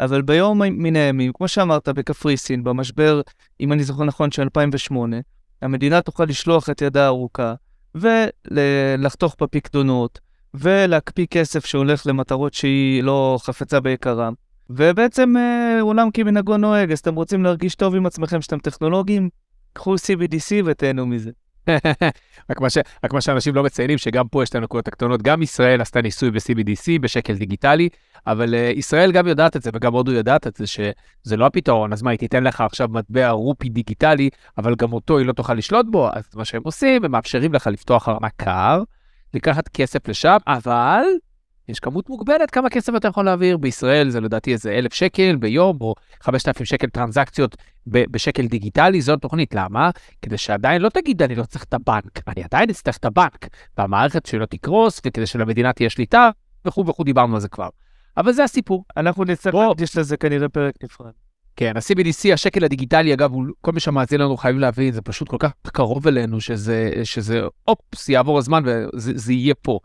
אבל 0.00 0.22
ביום 0.22 0.62
מן 0.62 0.96
הימים, 0.96 1.32
כמו 1.34 1.48
שאמרת, 1.48 1.88
בקפריסין, 1.88 2.64
במשבר, 2.64 3.20
אם 3.60 3.72
אני 3.72 3.84
זוכר 3.84 4.04
נכון, 4.04 4.30
של 4.30 4.42
2008, 4.42 5.16
המדינה 5.62 6.02
תוכל 6.02 6.24
לשלוח 6.24 6.70
את 6.70 6.82
ידה 6.82 7.04
הארוכה 7.04 7.54
ולחתוך 7.94 9.36
בפקדונות 9.40 10.20
ולהקפיא 10.54 11.26
כסף 11.26 11.66
שהולך 11.66 12.06
למטרות 12.06 12.54
שהיא 12.54 13.02
לא 13.02 13.38
חפצה 13.42 13.80
בעיקרם. 13.80 14.34
ובעצם 14.70 15.36
אה, 15.36 15.80
עולם 15.80 16.10
כמנהגו 16.10 16.56
נוהג, 16.56 16.92
אז 16.92 16.98
אתם 16.98 17.14
רוצים 17.14 17.44
להרגיש 17.44 17.74
טוב 17.74 17.94
עם 17.94 18.06
עצמכם 18.06 18.42
שאתם 18.42 18.58
טכנולוגים, 18.58 19.28
קחו 19.72 19.94
CBDC 19.94 20.54
ותהנו 20.64 21.06
מזה. 21.06 21.30
רק, 22.50 22.60
מה 22.60 22.70
ש... 22.70 22.78
רק 23.04 23.12
מה 23.12 23.20
שאנשים 23.20 23.54
לא 23.54 23.62
מציינים, 23.62 23.98
שגם 23.98 24.28
פה 24.28 24.42
יש 24.42 24.48
את 24.48 24.54
הנקודות 24.54 24.88
הקטנות, 24.88 25.22
גם 25.22 25.42
ישראל 25.42 25.80
עשתה 25.80 26.02
ניסוי 26.02 26.30
ב-CBDC, 26.30 27.00
בשקל 27.00 27.34
דיגיטלי, 27.34 27.88
אבל 28.26 28.54
uh, 28.54 28.78
ישראל 28.78 29.12
גם 29.12 29.26
יודעת 29.26 29.56
את 29.56 29.62
זה, 29.62 29.70
וגם 29.74 29.92
הודו 29.92 30.12
יודעת 30.12 30.46
את 30.46 30.56
זה, 30.56 30.66
שזה 30.66 31.36
לא 31.36 31.46
הפתרון, 31.46 31.92
אז 31.92 32.02
מה, 32.02 32.10
היא 32.10 32.18
תיתן 32.18 32.44
לך 32.44 32.60
עכשיו 32.60 32.88
מטבע 32.90 33.30
רופי 33.30 33.68
דיגיטלי, 33.68 34.30
אבל 34.58 34.74
גם 34.74 34.92
אותו 34.92 35.18
היא 35.18 35.26
לא 35.26 35.32
תוכל 35.32 35.54
לשלוט 35.54 35.86
בו, 35.90 36.08
אז 36.12 36.24
מה 36.34 36.44
שהם 36.44 36.62
עושים, 36.64 37.04
הם 37.04 37.10
מאפשרים 37.10 37.54
לך 37.54 37.66
לפתוח 37.66 38.08
ארנק 38.08 38.32
קר, 38.36 38.82
לקחת 39.34 39.68
כסף 39.68 40.08
לשם, 40.08 40.36
אבל 40.46 41.02
יש 41.68 41.80
כמות 41.80 42.10
מוגבלת 42.10 42.50
כמה 42.50 42.70
כסף 42.70 42.92
אתה 42.96 43.08
יכול 43.08 43.24
להעביר. 43.24 43.56
בישראל 43.56 44.10
זה 44.10 44.20
לדעתי 44.20 44.52
איזה 44.52 44.72
אלף 44.72 44.94
שקל 44.94 45.36
ביום, 45.36 45.78
או 45.80 45.94
5,000 46.22 46.64
שקל 46.66 46.86
טרנזקציות 46.86 47.56
בשקל 47.86 48.46
דיגיטלי, 48.46 49.00
זו 49.00 49.12
התוכנית. 49.12 49.54
למה? 49.54 49.90
כדי 50.22 50.38
שעדיין 50.38 50.82
לא 50.82 50.88
תגיד, 50.88 51.22
אני 51.22 51.34
לא 51.34 51.44
צריך 51.44 51.64
את 51.64 51.74
הבנק, 51.74 52.20
אני 52.28 52.44
עדיין 52.44 52.70
אצטרך 52.70 52.96
את 52.96 53.04
הבנק, 53.04 53.48
והמערכת 53.78 54.26
שלא 54.26 54.46
תקרוס, 54.46 55.00
וכדי 55.06 55.26
שלמדינה 55.26 55.72
תהיה 55.72 55.90
שליטה, 55.90 56.30
וכו' 56.64 56.86
וכו', 56.86 57.04
דיברנו 57.04 57.34
על 57.34 57.40
זה 57.40 57.48
כבר. 57.48 57.68
אבל 58.16 58.32
זה 58.32 58.44
הסיפור. 58.44 58.84
אנחנו 58.96 59.24
נצטרך 59.24 59.54
להקדיש 59.54 59.96
לזה 59.96 60.16
כנראה 60.16 60.48
פרק 60.48 60.74
נפרד. 60.82 61.10
כן, 61.56 61.72
ה-CBDC, 61.76 62.32
השקל 62.32 62.64
הדיגיטלי, 62.64 63.14
אגב, 63.14 63.32
הוא, 63.32 63.46
כל 63.60 63.72
מי 63.72 63.80
שמאזין 63.80 64.20
לנו 64.20 64.36
חייב 64.36 64.56
להבין, 64.56 64.92
זה 64.92 65.02
פשוט 65.02 65.28
כל 65.28 65.36
כך 65.40 65.52
קרוב 65.62 66.08
אלינו, 66.08 66.40
שזה, 66.40 66.90
שזה 67.04 67.40
אופס, 67.68 68.08
יעבור 68.08 68.38
הזמן 68.38 68.62
וזה 68.66 69.32
יהיה 69.32 69.54
פה. 69.54 69.78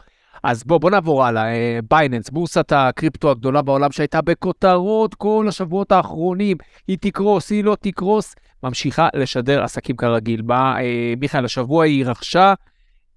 אז 0.43 0.63
בוא, 0.63 0.77
בוא 0.77 0.91
נעבור 0.91 1.25
הלאה. 1.25 1.79
בייננס, 1.89 2.29
בורסת 2.29 2.71
הקריפטו 2.71 3.31
הגדולה 3.31 3.61
בעולם 3.61 3.91
שהייתה 3.91 4.21
בכותרות 4.21 5.15
כל 5.15 5.45
השבועות 5.49 5.91
האחרונים, 5.91 6.57
היא 6.87 6.97
תקרוס, 7.01 7.49
היא 7.49 7.63
לא 7.63 7.77
תקרוס, 7.81 8.35
ממשיכה 8.63 9.07
לשדר 9.13 9.63
עסקים 9.63 9.95
כרגיל. 9.95 10.41
מה, 10.41 10.81
אה, 10.81 11.13
מיכאל, 11.19 11.45
השבוע 11.45 11.85
היא 11.85 12.05
רכשה 12.05 12.53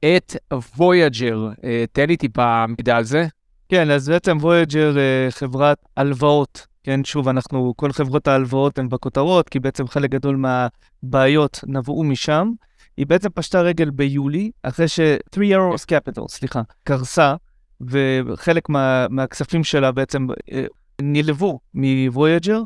את 0.00 0.36
Voyager. 0.76 1.48
אה, 1.64 1.84
תן 1.92 2.06
לי 2.06 2.16
טיפה 2.16 2.66
מידע 2.66 2.96
על 2.96 3.04
זה. 3.04 3.26
כן, 3.68 3.90
אז 3.90 4.08
בעצם 4.08 4.36
Voyager 4.40 4.98
אה, 4.98 5.30
חברת 5.30 5.78
הלוואות. 5.96 6.66
כן, 6.82 7.04
שוב, 7.04 7.28
אנחנו, 7.28 7.72
כל 7.76 7.92
חברות 7.92 8.28
ההלוואות 8.28 8.78
הן 8.78 8.88
בכותרות, 8.88 9.48
כי 9.48 9.60
בעצם 9.60 9.88
חלק 9.88 10.10
גדול 10.10 10.36
מהבעיות 10.36 11.60
נבעו 11.66 12.04
משם. 12.04 12.50
היא 12.96 13.06
בעצם 13.06 13.28
פשטה 13.34 13.60
רגל 13.60 13.90
ביולי, 13.90 14.50
אחרי 14.62 14.88
ש... 14.88 15.00
3 15.34 15.48
Arrows 15.50 15.84
Capital, 15.84 16.28
סליחה, 16.28 16.62
קרסה, 16.84 17.34
וחלק 17.80 18.68
מה, 18.68 19.06
מהכספים 19.10 19.64
שלה 19.64 19.92
בעצם 19.92 20.26
אה, 20.52 20.64
נלוו 21.02 21.58
מ 21.74 21.84
Voyager, 21.84 22.62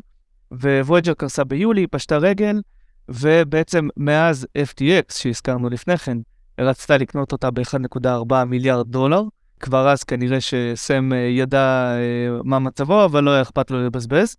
Voyager 0.85 1.13
קרסה 1.13 1.43
ביולי, 1.43 1.87
פשטה 1.87 2.17
רגל, 2.17 2.61
ובעצם 3.09 3.87
מאז 3.97 4.47
FTX, 4.57 5.13
שהזכרנו 5.13 5.69
לפני 5.69 5.97
כן, 5.97 6.17
רצתה 6.59 6.97
לקנות 6.97 7.31
אותה 7.31 7.51
ב-1.4 7.51 8.43
מיליארד 8.45 8.87
דולר. 8.87 9.23
כבר 9.59 9.89
אז 9.89 10.03
כנראה 10.03 10.41
שסם 10.41 11.13
אה, 11.13 11.17
ידע 11.17 11.91
אה, 11.95 12.41
מה 12.43 12.59
מצבו, 12.59 13.05
אבל 13.05 13.23
לא 13.23 13.31
היה 13.31 13.41
אכפת 13.41 13.71
לו 13.71 13.85
לבזבז. 13.85 14.35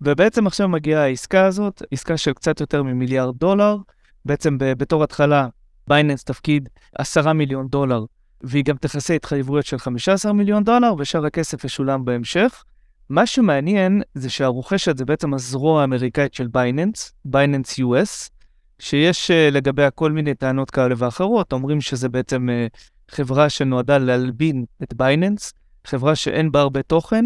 ובעצם 0.00 0.46
עכשיו 0.46 0.68
מגיעה 0.68 1.02
העסקה 1.02 1.46
הזאת, 1.46 1.82
עסקה 1.90 2.16
של 2.16 2.32
קצת 2.32 2.60
יותר 2.60 2.82
ממיליארד 2.82 3.38
דולר, 3.38 3.76
בעצם 4.24 4.56
בתור 4.58 5.04
התחלה, 5.04 5.48
בייננס 5.88 6.24
תפקיד 6.24 6.68
10 6.98 7.32
מיליון 7.32 7.68
דולר, 7.68 8.04
והיא 8.40 8.64
גם 8.64 8.76
תכסה 8.76 9.14
התחייבויות 9.14 9.66
של 9.66 9.78
15 9.78 10.32
מיליון 10.32 10.64
דולר, 10.64 10.94
ושאר 10.98 11.26
הכסף 11.26 11.64
ישולם 11.64 12.04
בהמשך. 12.04 12.64
מה 13.08 13.26
שמעניין 13.26 14.02
זה 14.14 14.30
שהרוכשת 14.30 14.96
זה 14.98 15.04
בעצם 15.04 15.34
הזרוע 15.34 15.80
האמריקאית 15.80 16.34
של 16.34 16.46
בייננס, 16.46 17.12
בייננס 17.24 17.78
US, 17.78 18.30
שיש 18.78 19.30
uh, 19.30 19.54
לגביה 19.54 19.90
כל 19.90 20.12
מיני 20.12 20.34
טענות 20.34 20.70
כאלה 20.70 20.94
ואחרות, 20.98 21.52
אומרים 21.52 21.80
שזה 21.80 22.08
בעצם 22.08 22.48
uh, 22.48 22.78
חברה 23.10 23.50
שנועדה 23.50 23.98
להלבין 23.98 24.64
את 24.82 24.94
בייננס, 24.94 25.52
חברה 25.84 26.16
שאין 26.16 26.52
בה 26.52 26.60
הרבה 26.60 26.82
תוכן, 26.82 27.24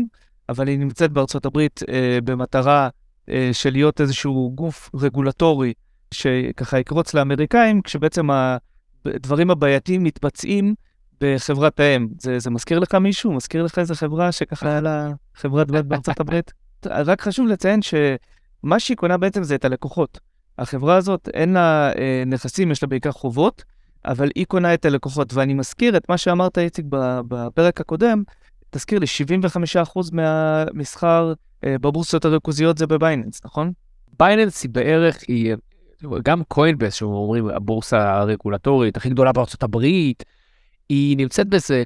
אבל 0.49 0.69
היא 0.69 0.79
נמצאת 0.79 1.13
בארצות 1.13 1.47
הברית 1.47 1.81
אה, 1.89 2.19
במטרה 2.25 2.89
אה, 3.29 3.51
של 3.53 3.71
להיות 3.71 4.01
איזשהו 4.01 4.53
גוף 4.55 4.91
רגולטורי 4.95 5.73
שככה 6.13 6.79
יקרוץ 6.79 7.15
לאמריקאים, 7.15 7.83
כשבעצם 7.83 8.29
הדברים 9.05 9.51
הבעייתיים 9.51 10.05
מתבצעים 10.05 10.75
בחברת 11.21 11.81
האם. 11.81 12.09
זה, 12.19 12.39
זה 12.39 12.51
מזכיר 12.51 12.79
לך 12.79 12.95
מישהו? 12.95 13.33
מזכיר 13.33 13.63
לך 13.63 13.79
איזה 13.79 13.95
חברה 13.95 14.33
שככה 14.33 14.69
היה 14.69 14.81
לה 14.81 15.13
חברת 15.35 15.71
בת 15.71 15.85
בארצות 15.85 16.21
הברית? 16.21 16.53
רק 16.87 17.21
חשוב 17.21 17.47
לציין 17.47 17.81
שמה 17.83 18.81
שהיא 18.81 18.97
קונה 18.97 19.17
בעצם 19.17 19.43
זה 19.43 19.55
את 19.55 19.65
הלקוחות. 19.65 20.21
החברה 20.59 20.97
הזאת, 20.97 21.29
אין 21.35 21.53
לה 21.53 21.93
אה, 21.99 22.23
נכסים, 22.27 22.71
יש 22.71 22.83
לה 22.83 22.89
בעיקר 22.89 23.13
חובות, 23.13 23.65
אבל 24.05 24.31
היא 24.35 24.47
קונה 24.47 24.75
את 24.75 24.85
הלקוחות. 24.85 25.35
ואני 25.35 25.55
מזכיר 25.55 25.97
את 25.97 26.09
מה 26.09 26.19
שאמרת, 26.19 26.59
איציק, 26.59 26.85
בפרק 27.29 27.81
הקודם, 27.81 28.23
תזכיר 28.71 28.99
לי, 28.99 29.07
75% 29.95 30.01
מהמסחר 30.13 31.33
אה, 31.65 31.79
בבורסות 31.79 32.25
הריכוזיות 32.25 32.79
זה 32.79 32.87
בבייננס, 32.87 33.41
נכון? 33.45 33.73
בייננס 34.19 34.63
היא 34.63 34.71
בערך, 34.71 35.19
היא, 35.29 35.55
גם 36.23 36.43
קוינבס, 36.49 36.95
שאומרים 36.95 37.49
הבורסה 37.49 38.15
הרגולטורית 38.19 38.97
הכי 38.97 39.11
גדולה 39.11 39.33
בארצות 39.33 39.63
הברית, 39.63 40.25
היא 40.89 41.17
נמצאת 41.17 41.49
בזה, 41.49 41.83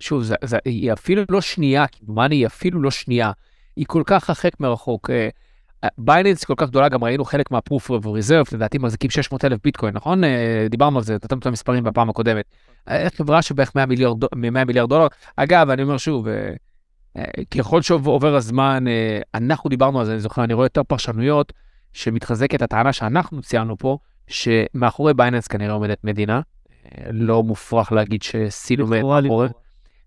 שוב, 0.00 0.22
זה, 0.22 0.34
זה, 0.44 0.58
היא 0.64 0.92
אפילו 0.92 1.22
לא 1.28 1.40
שנייה, 1.40 1.86
כמובן 1.86 2.30
היא 2.30 2.46
אפילו 2.46 2.82
לא 2.82 2.90
שנייה, 2.90 3.32
היא 3.76 3.86
כל 3.88 4.02
כך 4.06 4.28
הרחק 4.28 4.60
מרחוק. 4.60 5.10
אה, 5.10 5.28
בייננס 5.98 6.44
כל 6.44 6.54
כך 6.56 6.68
גדולה, 6.68 6.88
גם 6.88 7.04
ראינו 7.04 7.24
חלק 7.24 7.50
of 7.50 8.04
reserve, 8.04 8.54
לדעתי 8.54 8.78
מחזיקים 8.78 9.10
600 9.10 9.44
אלף 9.44 9.58
ביטקוין, 9.64 9.94
נכון? 9.94 10.24
אה, 10.24 10.66
דיברנו 10.70 10.98
על 10.98 11.04
זה, 11.04 11.14
נתנו 11.14 11.38
את 11.38 11.46
המספרים 11.46 11.84
בפעם 11.84 12.10
הקודמת. 12.10 12.44
אה, 12.88 13.06
חברה 13.14 13.42
שבערך 13.42 13.74
100 13.74 13.86
מיליארד, 13.86 14.16
100 14.36 14.64
מיליארד 14.64 14.88
דולר. 14.88 15.06
אגב, 15.36 15.70
אני 15.70 15.82
אומר 15.82 15.96
שוב, 15.96 16.26
ככל 17.50 17.82
שעובר 17.82 18.36
הזמן, 18.36 18.84
אנחנו 19.34 19.70
דיברנו 19.70 20.00
על 20.00 20.06
זה, 20.06 20.12
אני 20.12 20.20
זוכר, 20.20 20.44
אני 20.44 20.54
רואה 20.54 20.66
יותר 20.66 20.82
פרשנויות 20.82 21.52
שמתחזקת 21.94 22.62
הטענה 22.62 22.92
שאנחנו 22.92 23.42
ציינו 23.42 23.78
פה, 23.78 23.98
שמאחורי 24.26 25.14
בייננס 25.14 25.46
כנראה 25.46 25.72
עומדת 25.72 26.04
מדינה, 26.04 26.40
לא 27.10 27.42
מופרך 27.42 27.92
להגיד 27.92 28.22
שסין 28.22 28.80
עומד 28.80 29.02
מאחורי, 29.02 29.48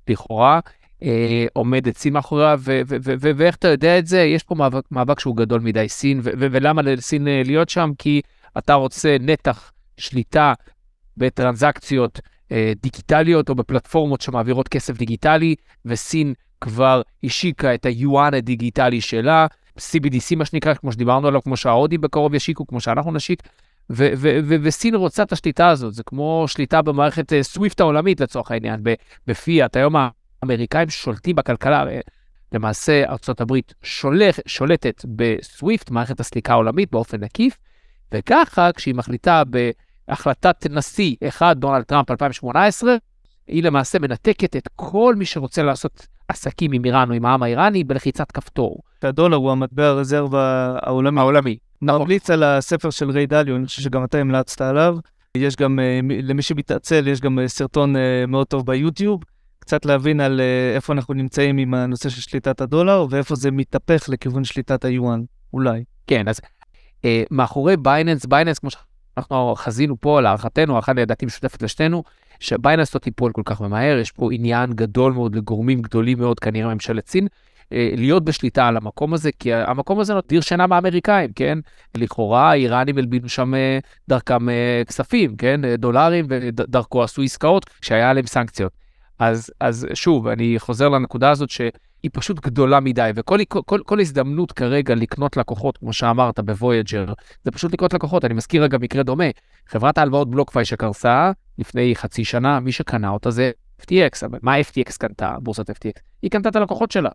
לכאורה, 0.07 0.59
אה, 1.03 1.45
עומדת 1.53 1.97
סין 1.97 2.13
מאחוריה, 2.13 2.55
ואיך 3.35 3.55
אתה 3.55 3.67
יודע 3.67 3.99
את 3.99 4.07
זה? 4.07 4.21
יש 4.21 4.43
פה 4.43 4.55
מאבק, 4.55 4.83
מאבק 4.91 5.19
שהוא 5.19 5.37
גדול 5.37 5.61
מדי 5.61 5.89
סין, 5.89 6.19
ולמה 6.23 6.81
לסין 6.81 7.27
אה, 7.27 7.41
להיות 7.45 7.69
שם? 7.69 7.91
כי 7.97 8.21
אתה 8.57 8.73
רוצה 8.73 9.17
נתח 9.19 9.71
שליטה 9.97 10.53
בטרנזקציות 11.17 12.19
אה, 12.51 12.73
דיגיטליות 12.81 13.49
או 13.49 13.55
בפלטפורמות 13.55 14.21
שמעבירות 14.21 14.67
כסף 14.67 14.97
דיגיטלי, 14.97 15.55
וסין 15.85 16.33
כבר 16.61 17.01
השיקה 17.23 17.73
את 17.73 17.85
היואן 17.85 18.33
הדיגיטלי 18.33 19.01
שלה, 19.01 19.47
CBDC 19.77 20.35
מה 20.35 20.45
שנקרא, 20.45 20.73
כמו 20.73 20.91
שדיברנו 20.91 21.27
עליו, 21.27 21.43
כמו 21.43 21.57
שההודים 21.57 22.01
בקרוב 22.01 22.33
ישיקו, 22.33 22.67
כמו 22.67 22.81
שאנחנו 22.81 23.11
נשיק, 23.11 23.43
וסין 23.89 24.95
רוצה 24.95 25.23
את 25.23 25.31
השליטה 25.31 25.67
הזאת, 25.69 25.93
זה 25.93 26.03
כמו 26.03 26.45
שליטה 26.47 26.81
במערכת 26.81 27.33
סוויפט 27.41 27.79
העולמית 27.79 28.19
לצורך 28.19 28.51
העניין, 28.51 28.79
בפיאט. 29.27 29.75
היום 29.75 29.95
האמריקאים 30.43 30.89
שולטים 30.89 31.35
בכלכלה, 31.35 31.85
למעשה 32.51 33.03
ארה"ב 33.03 33.53
שולט, 33.83 34.39
שולטת 34.45 35.05
בסוויפט, 35.15 35.91
מערכת 35.91 36.19
הסליקה 36.19 36.53
העולמית, 36.53 36.91
באופן 36.91 37.23
עקיף, 37.23 37.57
וככה 38.11 38.71
כשהיא 38.71 38.95
מחליטה 38.95 39.43
בהחלטת 40.07 40.67
נשיא 40.69 41.15
אחד, 41.27 41.59
דונלד 41.59 41.83
טראמפ 41.83 42.11
2018, 42.11 42.95
היא 43.47 43.63
למעשה 43.63 43.99
מנתקת 43.99 44.55
את 44.55 44.67
כל 44.75 45.15
מי 45.17 45.25
שרוצה 45.25 45.63
לעשות 45.63 46.07
עסקים 46.27 46.71
עם 46.71 46.85
איראן 46.85 47.09
או 47.09 47.15
עם 47.15 47.25
העם 47.25 47.43
האיראני 47.43 47.83
בלחיצת 47.83 48.31
כפתור. 48.31 48.81
הדולר 49.01 49.37
הוא 49.37 49.51
המטבע 49.51 49.87
הרזרבה 49.87 50.77
העולמי. 50.81 51.19
העולמי. 51.19 51.57
נמליץ 51.81 52.29
על 52.29 52.43
הספר 52.43 52.89
של 52.89 53.09
ריי 53.09 53.25
דליו, 53.25 53.55
אני 53.55 53.65
חושב 53.65 53.81
שגם 53.81 54.03
אתה 54.03 54.17
המלצת 54.17 54.61
עליו. 54.61 54.97
יש 55.37 55.55
גם, 55.55 55.79
אה, 55.79 55.99
למי 56.23 56.41
שמתעצל, 56.41 57.07
יש 57.07 57.21
גם 57.21 57.39
אה, 57.39 57.47
סרטון 57.47 57.95
אה, 57.95 58.25
מאוד 58.27 58.47
טוב 58.47 58.65
ביוטיוב. 58.65 59.23
קצת 59.59 59.85
להבין 59.85 60.19
על 60.19 60.41
איפה 60.75 60.93
אנחנו 60.93 61.13
נמצאים 61.13 61.57
עם 61.57 61.73
הנושא 61.73 62.09
של 62.09 62.21
שליטת 62.21 62.61
הדולר, 62.61 63.05
ואיפה 63.09 63.35
זה 63.35 63.51
מתהפך 63.51 64.09
לכיוון 64.09 64.43
שליטת 64.43 64.85
היואן, 64.85 65.21
אולי. 65.53 65.83
כן, 66.07 66.27
אז 66.27 66.41
אה, 67.05 67.23
מאחורי 67.31 67.77
בייננס, 67.77 68.25
בייננס, 68.25 68.59
כמו 68.59 68.69
שאנחנו 68.69 69.53
חזינו 69.57 70.01
פה, 70.01 70.21
להערכתנו, 70.21 70.73
הערכה 70.73 70.93
לדעתי 70.93 71.25
משותפת 71.25 71.61
לשנינו, 71.61 72.03
שבייננס 72.39 72.95
לא 72.95 72.99
תיפול 72.99 73.31
כל 73.31 73.41
כך 73.45 73.61
מהר, 73.61 73.97
יש 73.97 74.11
פה 74.11 74.29
עניין 74.33 74.73
גדול 74.73 75.13
מאוד 75.13 75.35
לגורמים 75.35 75.81
גדולים 75.81 76.19
מאוד, 76.19 76.39
כנראה 76.39 76.73
ממשלת 76.73 77.07
סין, 77.07 77.27
אה, 77.73 77.89
להיות 77.97 78.25
בשליטה 78.25 78.67
על 78.67 78.77
המקום 78.77 79.13
הזה, 79.13 79.29
כי 79.39 79.53
המקום 79.53 79.99
הזה 79.99 80.13
מדיר 80.13 80.41
שינה 80.41 80.67
מהאמריקאים, 80.67 81.31
כן? 81.35 81.59
לכאורה 81.97 82.49
האיראנים 82.49 82.97
הלבינו 82.97 83.29
שם 83.29 83.55
אה, 83.55 83.79
דרכם 84.09 84.49
אה, 84.49 84.81
כספים, 84.87 85.35
כן? 85.35 85.61
דולרים, 85.77 86.25
ודרכו 86.29 87.03
עשו 87.03 87.21
עסקאות 87.21 87.65
כשהיה 87.81 88.09
עליהם 88.09 88.25
סנקציות. 88.27 88.71
אז, 89.19 89.51
אז 89.59 89.87
שוב, 89.93 90.27
אני 90.27 90.55
חוזר 90.57 90.89
לנקודה 90.89 91.29
הזאת 91.29 91.49
שהיא 92.01 92.11
פשוט 92.13 92.39
גדולה 92.39 92.79
מדי, 92.79 93.11
וכל 93.15 93.39
כל, 93.47 93.61
כל, 93.65 93.81
כל 93.85 93.99
הזדמנות 93.99 94.51
כרגע 94.51 94.95
לקנות 94.95 95.37
לקוחות, 95.37 95.77
כמו 95.77 95.93
שאמרת, 95.93 96.39
בוויג'ר, 96.39 97.13
זה 97.43 97.51
פשוט 97.51 97.73
לקנות 97.73 97.93
לקוחות. 97.93 98.25
אני 98.25 98.33
מזכיר 98.33 98.63
רגע 98.63 98.77
מקרה 98.77 99.03
דומה, 99.03 99.23
חברת 99.67 99.97
ההלוואות 99.97 100.29
בלוקפיי 100.29 100.65
שקרסה 100.65 101.31
לפני 101.57 101.95
חצי 101.95 102.25
שנה, 102.25 102.59
מי 102.59 102.71
שקנה 102.71 103.09
אותה 103.09 103.31
זה 103.31 103.51
FTX, 103.81 104.25
אבל 104.25 104.39
מה 104.41 104.59
FTX 104.59 104.97
קנתה, 104.99 105.35
בורסת 105.41 105.69
FTX? 105.69 105.99
היא 106.21 106.31
קנתה 106.31 106.49
את 106.49 106.55
הלקוחות 106.55 106.91
שלה. 106.91 107.09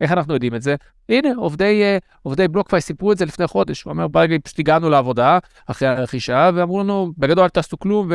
איך 0.00 0.12
אנחנו 0.12 0.34
יודעים 0.34 0.54
את 0.54 0.62
זה? 0.62 0.76
הנה, 1.08 1.28
עובדי, 1.36 1.82
uh, 1.82 2.04
עובדי 2.22 2.48
בלוקפיי 2.48 2.80
סיפרו 2.80 3.12
את 3.12 3.18
זה 3.18 3.24
לפני 3.24 3.46
חודש. 3.46 3.82
הוא 3.82 3.90
אומר, 3.90 4.08
ברגע 4.08 4.36
פשוט 4.44 4.58
הגענו 4.58 4.90
לעבודה 4.90 5.38
אחרי 5.66 5.88
הרכישה, 5.88 6.50
ואמרו 6.54 6.80
לנו, 6.80 7.12
בגדול 7.18 7.44
אל 7.44 7.48
תעשו 7.48 7.78
כלום, 7.78 8.10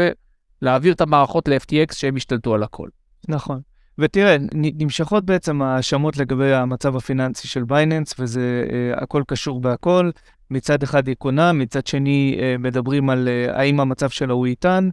ולהעביר 0.61 0.93
את 0.93 1.01
המערכות 1.01 1.47
ל-FTX 1.47 1.93
שהם 1.95 2.17
ישתלטו 2.17 2.53
על 2.53 2.63
הכל. 2.63 2.89
נכון. 3.27 3.61
ותראה, 3.99 4.37
נמשכות 4.53 5.25
בעצם 5.25 5.61
האשמות 5.61 6.17
לגבי 6.17 6.53
המצב 6.53 6.95
הפיננסי 6.95 7.47
של 7.47 7.63
בייננס, 7.63 8.15
וזה 8.19 8.65
uh, 8.67 9.03
הכל 9.03 9.23
קשור 9.27 9.61
בהכל. 9.61 10.09
מצד 10.51 10.83
אחד 10.83 11.07
היא 11.07 11.15
קונה, 11.15 11.53
מצד 11.53 11.87
שני 11.87 12.37
uh, 12.37 12.61
מדברים 12.61 13.09
על 13.09 13.27
uh, 13.27 13.51
האם 13.55 13.79
המצב 13.79 14.09
שלה 14.09 14.33
הוא 14.33 14.45
איתן. 14.45 14.89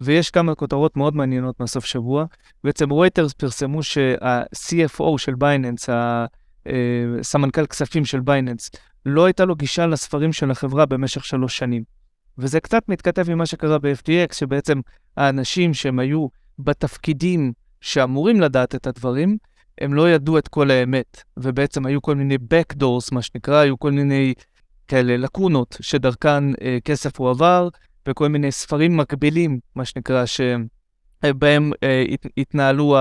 ויש 0.00 0.30
כמה 0.30 0.54
כותרות 0.54 0.96
מאוד 0.96 1.16
מעניינות 1.16 1.60
מהסוף 1.60 1.84
שבוע. 1.84 2.24
בעצם 2.64 2.90
רויטרס 2.90 3.32
פרסמו 3.32 3.82
שה-CFO 3.82 5.18
של 5.18 5.34
בייננס, 5.34 5.88
הסמנכ"ל 7.20 7.60
אה, 7.60 7.66
כספים 7.66 8.04
של 8.04 8.20
בייננס, 8.20 8.70
לא 9.06 9.24
הייתה 9.24 9.44
לו 9.44 9.56
גישה 9.56 9.86
לספרים 9.86 10.32
של 10.32 10.50
החברה 10.50 10.86
במשך 10.86 11.24
שלוש 11.24 11.58
שנים. 11.58 11.82
וזה 12.38 12.60
קצת 12.60 12.88
מתכתב 12.88 13.30
עם 13.30 13.38
מה 13.38 13.46
שקרה 13.46 13.78
ב-FTX, 13.78 14.34
שבעצם 14.34 14.80
האנשים 15.16 15.74
שהם 15.74 15.98
היו 15.98 16.26
בתפקידים 16.58 17.52
שאמורים 17.84 18.40
לדעת 18.40 18.74
את 18.74 18.86
הדברים, 18.86 19.36
הם 19.80 19.94
לא 19.94 20.10
ידעו 20.10 20.38
את 20.38 20.48
כל 20.48 20.70
האמת, 20.70 21.22
ובעצם 21.36 21.86
היו 21.86 22.02
כל 22.02 22.14
מיני 22.14 22.34
backdoors, 22.34 23.08
מה 23.12 23.22
שנקרא, 23.22 23.56
היו 23.56 23.78
כל 23.78 23.92
מיני 23.92 24.34
כאלה 24.88 25.16
לקונות 25.16 25.76
שדרכן 25.80 26.44
אה, 26.62 26.78
כסף 26.84 27.20
הועבר, 27.20 27.68
וכל 28.08 28.28
מיני 28.28 28.52
ספרים 28.52 28.96
מקבילים, 28.96 29.58
מה 29.74 29.84
שנקרא, 29.84 30.24
שבהם 30.26 31.72
אה, 31.82 32.04
התנהלו 32.36 32.96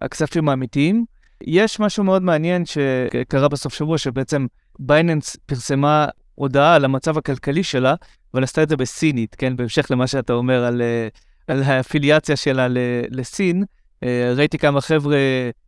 הכספים 0.00 0.48
האמיתיים. 0.48 1.04
יש 1.40 1.80
משהו 1.80 2.04
מאוד 2.04 2.22
מעניין 2.22 2.64
שקרה 2.66 3.48
בסוף 3.48 3.74
שבוע, 3.74 3.98
שבעצם 3.98 4.46
בייננס 4.78 5.36
פרסמה 5.46 6.06
הודעה 6.34 6.74
על 6.74 6.84
המצב 6.84 7.18
הכלכלי 7.18 7.62
שלה, 7.62 7.94
אבל 8.34 8.44
עשתה 8.44 8.62
את 8.62 8.68
זה 8.68 8.76
בסינית, 8.76 9.34
כן? 9.34 9.56
בהמשך 9.56 9.86
למה 9.90 10.06
שאתה 10.06 10.32
אומר 10.32 10.64
על, 10.64 10.82
אה, 10.82 11.08
על 11.46 11.62
האפיליאציה 11.62 12.36
שלה 12.36 12.66
לסין. 13.10 13.64
אה, 14.02 14.32
ראיתי 14.36 14.58
כמה 14.58 14.80
חבר'ה 14.80 15.16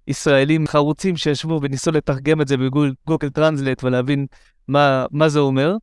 ישראלים 0.08 0.66
חרוצים 0.66 1.16
שישבו 1.16 1.60
וניסו 1.62 1.90
לתרגם 1.90 2.40
את 2.40 2.48
זה 2.48 2.56
בגוגל 2.56 3.28
טרנסלט 3.32 3.84
ולהבין 3.84 4.26
מה, 4.68 5.06
מה 5.10 5.28
זה 5.28 5.38
אומר. 5.38 5.76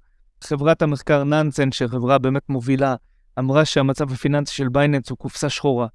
חברת 0.44 0.82
המחקר 0.82 1.24
Nansen, 1.24 1.72
שחברה 1.72 2.18
באמת 2.18 2.50
מובילה, 2.50 2.96
אמרה 3.40 3.66
שהמצב 3.66 4.12
הפיננסי 4.12 4.54
של 4.54 4.70
בייננס 4.70 5.10
הוא 5.10 5.18
קופסה 5.18 5.50
שחורה. 5.50 5.88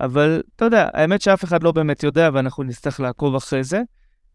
אבל 0.00 0.42
אתה 0.56 0.64
יודע, 0.64 0.88
האמת 0.92 1.22
שאף 1.22 1.44
אחד 1.44 1.62
לא 1.62 1.72
באמת 1.72 2.02
יודע 2.02 2.30
ואנחנו 2.32 2.62
נצטרך 2.64 3.00
לעקוב 3.00 3.34
אחרי 3.34 3.64
זה. 3.64 3.82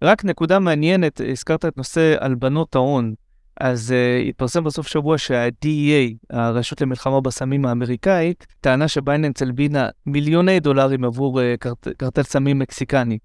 רק 0.01 0.25
נקודה 0.25 0.59
מעניינת, 0.59 1.21
הזכרת 1.31 1.65
את 1.65 1.77
נושא 1.77 2.15
הלבנות 2.19 2.75
ההון. 2.75 3.13
אז 3.59 3.93
אה, 3.93 4.29
התפרסם 4.29 4.63
בסוף 4.63 4.87
שבוע 4.87 5.17
שה-DEA, 5.17 6.15
הרשות 6.29 6.81
למלחמה 6.81 7.21
בסמים 7.21 7.65
האמריקאית, 7.65 8.47
טענה 8.61 8.87
שבייננס 8.87 9.41
הלבינה 9.41 9.89
מיליוני 10.05 10.59
דולרים 10.59 11.03
עבור 11.03 11.39
אה, 11.39 11.43
קרט, 11.59 11.87
קרטל 11.97 12.23
סמים 12.23 12.59
מקסיקני, 12.59 13.17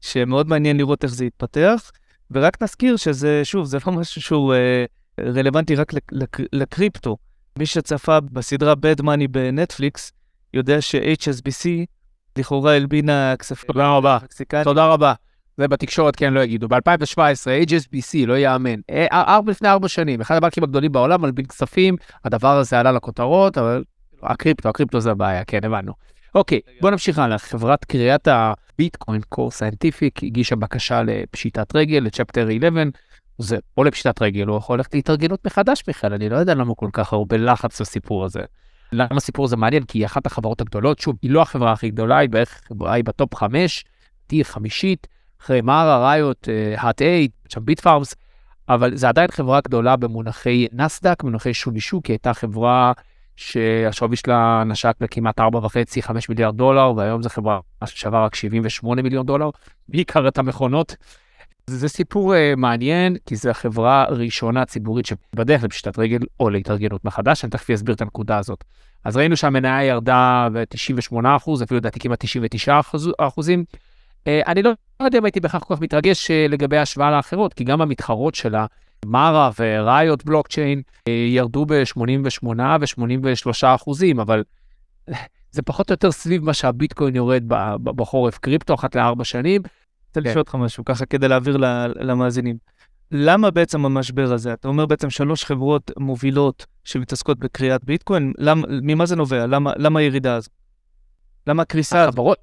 שמאוד 0.00 0.48
מעניין 0.48 0.76
לראות 0.76 1.04
איך 1.04 1.14
זה 1.14 1.24
יתפתח. 1.24 1.90
ורק 2.30 2.62
נזכיר 2.62 2.96
שזה, 2.96 3.40
שוב, 3.44 3.66
זה 3.66 3.78
לא 3.86 3.92
משהו 4.00 4.22
שהוא 4.22 4.54
uh, 4.54 5.22
רלוונטי 5.22 5.74
רק 5.74 5.92
לק, 6.12 6.40
לקריפטו. 6.52 7.16
מי 7.58 7.66
שצפה 7.66 8.20
בסדרה 8.20 8.72
Bad 8.72 9.02
Money 9.02 9.28
בנטפליקס, 9.30 10.12
יודע 10.54 10.80
ש-HSBC 10.80 11.68
לכאורה 12.38 12.76
הלבינה 12.76 13.34
כספים. 13.38 13.66
תודה 13.66 13.96
רבה. 13.96 14.18
תודה 14.64 14.86
רבה. 14.86 15.12
זה 15.56 15.68
בתקשורת 15.68 16.16
כן 16.16 16.34
לא 16.34 16.40
יגידו. 16.40 16.68
ב-2017, 16.68 17.68
HSBC, 17.68 18.26
לא 18.26 18.38
יאמן. 18.38 18.80
אה, 18.90 19.06
ארבע 19.10 19.50
לפני 19.50 19.68
ארבע 19.68 19.88
שנים, 19.88 20.20
אחד 20.20 20.36
הבנקים 20.36 20.64
הגדולים 20.64 20.92
בעולם, 20.92 21.22
מלבין 21.22 21.46
כספים, 21.46 21.96
הדבר 22.24 22.58
הזה 22.58 22.80
עלה 22.80 22.92
לכותרות, 22.92 23.58
אבל 23.58 23.84
הקריפטו, 24.22 24.68
הקריפטו 24.68 25.00
זה 25.00 25.10
הבעיה, 25.10 25.44
כן, 25.44 25.64
הבנו. 25.64 25.92
אוקיי, 26.34 26.60
בוא 26.80 26.90
נמשיך 26.90 27.18
הלאה. 27.18 27.38
חברת 27.38 27.84
כריית 27.84 28.28
הביטקוין, 28.28 29.20
Core 29.28 29.50
Scientific, 29.50 30.24
הגישה 30.24 30.56
בקשה 30.56 31.02
לפשיטת 31.02 31.76
רגל, 31.76 31.98
ל 31.98 32.04
Chapter 32.04 32.48
11, 32.58 32.82
זה 33.38 33.56
או 33.76 33.84
לפשיטת 33.84 34.22
רגל, 34.22 34.50
או 34.50 34.56
יכול 34.56 34.76
ללכת 34.76 34.94
להתארגנות 34.94 35.46
מחדש 35.46 35.82
בכלל, 35.86 36.12
אני 36.12 36.28
לא 36.28 36.36
יודע 36.36 36.54
למה 36.54 36.74
כל 36.74 36.88
כך 36.92 37.12
הרבה 37.12 37.36
לחץ 37.36 37.80
לסיפור 37.80 38.24
הזה. 38.24 38.40
למה 38.92 39.16
הסיפור 39.16 39.44
הזה 39.44 39.56
מעניין? 39.56 39.84
כי 39.84 39.98
היא 39.98 40.06
אחת 40.06 40.26
החברות 40.26 40.60
הגדולות, 40.60 40.98
שוב, 40.98 41.16
היא 41.22 41.30
לא 41.30 41.42
החברה 41.42 41.72
הכי 41.72 41.90
גדולה, 41.90 42.18
היא 42.18 42.28
בערך 42.28 42.60
היא 42.80 43.04
בטופ 43.04 43.34
5, 43.34 43.84
תהיה 44.26 44.44
חמישית, 44.44 45.06
אחרי 45.42 45.60
מארה, 45.60 46.08
Riot, 46.08 46.48
Hut 46.76 47.02
8, 47.02 47.32
שם 47.48 47.64
Bitfarms, 47.64 48.14
אבל 48.68 48.96
זה 48.96 49.08
עדיין 49.08 49.30
חברה 49.30 49.60
גדולה 49.60 49.96
במונחי 49.96 50.66
נסדק, 50.72 51.22
במונחי 51.22 51.54
שווי 51.54 51.80
שוק, 51.80 52.06
היא 52.06 52.14
הייתה 52.14 52.34
חברה 52.34 52.92
שהשווי 53.36 54.16
שלה 54.16 54.62
נשק 54.66 54.92
לכמעט 55.00 55.40
4.5-5 55.40 55.44
מיליארד 56.28 56.56
דולר, 56.56 56.92
והיום 56.96 57.22
זו 57.22 57.28
חברה 57.28 57.58
ששווה 57.84 58.24
רק 58.24 58.34
78 58.34 59.02
מיליון 59.02 59.26
דולר, 59.26 59.50
בעיקר 59.88 60.28
את 60.28 60.38
המכונות. 60.38 60.96
זה 61.66 61.88
סיפור 61.88 62.34
uh, 62.34 62.36
מעניין, 62.56 63.16
כי 63.26 63.36
זו 63.36 63.50
החברה 63.50 64.04
הראשונה 64.08 64.64
ציבורית 64.64 65.06
שבדרך 65.06 65.62
לפשיטת 65.62 65.98
רגל 65.98 66.18
או 66.40 66.50
להתארגנות 66.50 67.04
מחדש, 67.04 67.44
אני 67.44 67.50
תכף 67.50 67.70
אסביר 67.70 67.94
את 67.94 68.00
הנקודה 68.00 68.38
הזאת. 68.38 68.64
אז 69.04 69.16
ראינו 69.16 69.36
שהמניה 69.36 69.84
ירדה 69.84 70.48
ב-98 70.52 71.16
אחוז, 71.36 71.62
אפילו 71.62 71.78
לדעתי 71.78 72.00
כמעט 72.00 72.24
99 72.24 72.80
אחוזים. 73.18 73.64
Uh, 74.24 74.46
אני 74.46 74.62
לא 74.62 74.72
יודע 75.00 75.18
אם 75.18 75.24
הייתי 75.24 75.40
בכך 75.40 75.58
כל 75.66 75.74
כך 75.74 75.80
מתרגש 75.80 76.30
uh, 76.30 76.34
לגבי 76.48 76.76
ההשוואה 76.76 77.10
לאחרות, 77.10 77.54
כי 77.54 77.64
גם 77.64 77.80
המתחרות 77.80 78.34
שלה, 78.34 78.66
מארה 79.04 79.50
וראיות 79.58 80.24
בלוקצ'יין, 80.24 80.82
uh, 80.98 81.10
ירדו 81.10 81.66
ב-88 81.66 82.46
ו-83 82.80 83.66
אחוזים, 83.74 84.20
אבל 84.20 84.42
זה 85.50 85.62
פחות 85.62 85.90
או 85.90 85.92
יותר 85.92 86.12
סביב 86.12 86.44
מה 86.44 86.54
שהביטקוין 86.54 87.16
יורד 87.16 87.44
בחורף 87.84 88.38
קריפטו 88.38 88.74
אחת 88.74 88.96
לארבע 88.96 89.24
שנים. 89.24 89.62
רוצה 90.08 90.20
כן. 90.20 90.30
לשאול 90.30 90.40
אותך 90.40 90.54
משהו, 90.54 90.84
ככה 90.84 91.06
כדי 91.06 91.28
להעביר 91.28 91.56
למאזינים. 91.96 92.56
למה 93.10 93.50
בעצם 93.50 93.84
המשבר 93.84 94.32
הזה? 94.32 94.52
אתה 94.52 94.68
אומר 94.68 94.86
בעצם 94.86 95.10
שלוש 95.10 95.44
חברות 95.44 95.90
מובילות 95.98 96.66
שמתעסקות 96.84 97.38
בקריאת 97.38 97.84
ביטקוין, 97.84 98.32
למ, 98.38 98.62
ממה 98.68 99.06
זה 99.06 99.16
נובע? 99.16 99.46
למה, 99.46 99.72
למה 99.76 100.00
הירידה 100.00 100.34
הזו? 100.34 100.50
למה 101.46 101.62
הקריסה 101.62 102.02
הזו? 102.02 102.34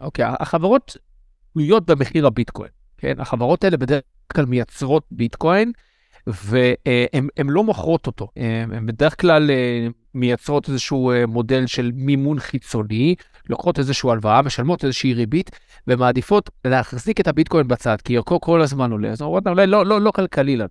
אוקיי, 0.00 0.24
החברות 0.28 0.96
תלויות 1.52 1.86
במחיר 1.86 2.26
הביטקוין, 2.26 2.70
כן? 2.98 3.14
החברות 3.18 3.64
האלה 3.64 3.76
בדרך 3.76 4.02
כלל 4.32 4.44
מייצרות 4.44 5.04
ביטקוין, 5.10 5.72
והן 6.26 7.48
לא 7.48 7.64
מוכרות 7.64 8.06
אותו. 8.06 8.28
הן 8.72 8.86
בדרך 8.86 9.20
כלל 9.20 9.50
אה, 9.50 9.86
מייצרות 10.14 10.68
איזשהו 10.68 11.10
אה, 11.10 11.26
מודל 11.26 11.66
של 11.66 11.90
מימון 11.94 12.40
חיצוני, 12.40 13.14
לוקחות 13.48 13.78
איזושהי 13.78 14.10
הלוואה, 14.10 14.42
משלמות 14.42 14.84
איזושהי 14.84 15.14
ריבית, 15.14 15.50
ומעדיפות 15.86 16.50
להחזיק 16.64 17.20
את 17.20 17.28
הביטקוין 17.28 17.68
בצד, 17.68 17.96
כי 18.04 18.16
ערכו 18.16 18.40
כל 18.40 18.62
הזמן 18.62 18.92
עולה. 18.92 19.08
אז 19.08 19.22
אומרות, 19.22 19.46
אולי 19.46 19.66
לא, 19.66 19.86
לא, 19.86 20.00
לא 20.00 20.10
כלכלי 20.10 20.56
לנו. 20.56 20.68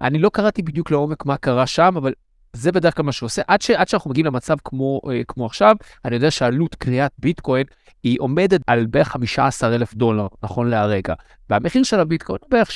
אני 0.00 0.18
לא 0.18 0.28
קראתי 0.28 0.62
בדיוק 0.62 0.90
לעומק 0.90 1.26
מה 1.26 1.36
קרה 1.36 1.66
שם, 1.66 1.94
אבל 1.96 2.12
זה 2.52 2.72
בדרך 2.72 2.96
כלל 2.96 3.04
מה 3.04 3.12
שעושה. 3.12 3.42
עד, 3.46 3.62
ש, 3.62 3.70
עד 3.70 3.88
שאנחנו 3.88 4.10
מגיעים 4.10 4.26
למצב 4.26 4.56
כמו, 4.64 5.00
אה, 5.10 5.20
כמו 5.28 5.46
עכשיו, 5.46 5.76
אני 6.04 6.14
יודע 6.14 6.30
שעלות 6.30 6.74
קריאת 6.74 7.12
ביטקוין 7.18 7.64
היא 8.02 8.16
עומדת 8.20 8.60
על 8.66 8.86
בערך 8.86 9.08
15 9.08 9.74
אלף 9.74 9.94
דולר, 9.94 10.26
נכון 10.42 10.70
להרגע. 10.70 11.14
והמחיר 11.50 11.82
של 11.82 12.00
הביטקוין 12.00 12.38
הוא 12.42 12.50
בערך 12.50 12.70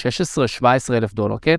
16-17 0.63 0.65
אלף 0.91 1.15
דולר, 1.15 1.39
כן? 1.43 1.57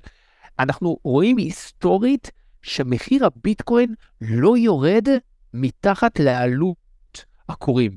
אנחנו 0.60 0.98
רואים 1.04 1.38
היסטורית 1.38 2.32
שמחיר 2.62 3.26
הביטקוין 3.26 3.94
לא 4.22 4.58
יורד 4.58 5.08
מתחת 5.54 6.20
לעלות 6.20 7.26
הקוראים. 7.50 7.92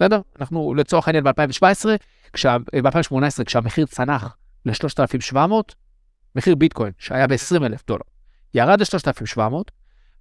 בסדר? 0.00 0.20
אנחנו 0.40 0.74
לצורך 0.74 1.08
העניין 1.08 1.24
ב-2017, 1.24 1.86
ב-2018, 2.82 3.44
כשהמחיר 3.44 3.86
צנח 3.86 4.36
ל-3,700, 4.66 5.36
מחיר 6.36 6.54
ביטקוין, 6.54 6.92
שהיה 6.98 7.26
ב-20,000 7.26 7.82
דולר, 7.86 8.02
ירד 8.54 8.80
ל-3,700, 8.80 9.40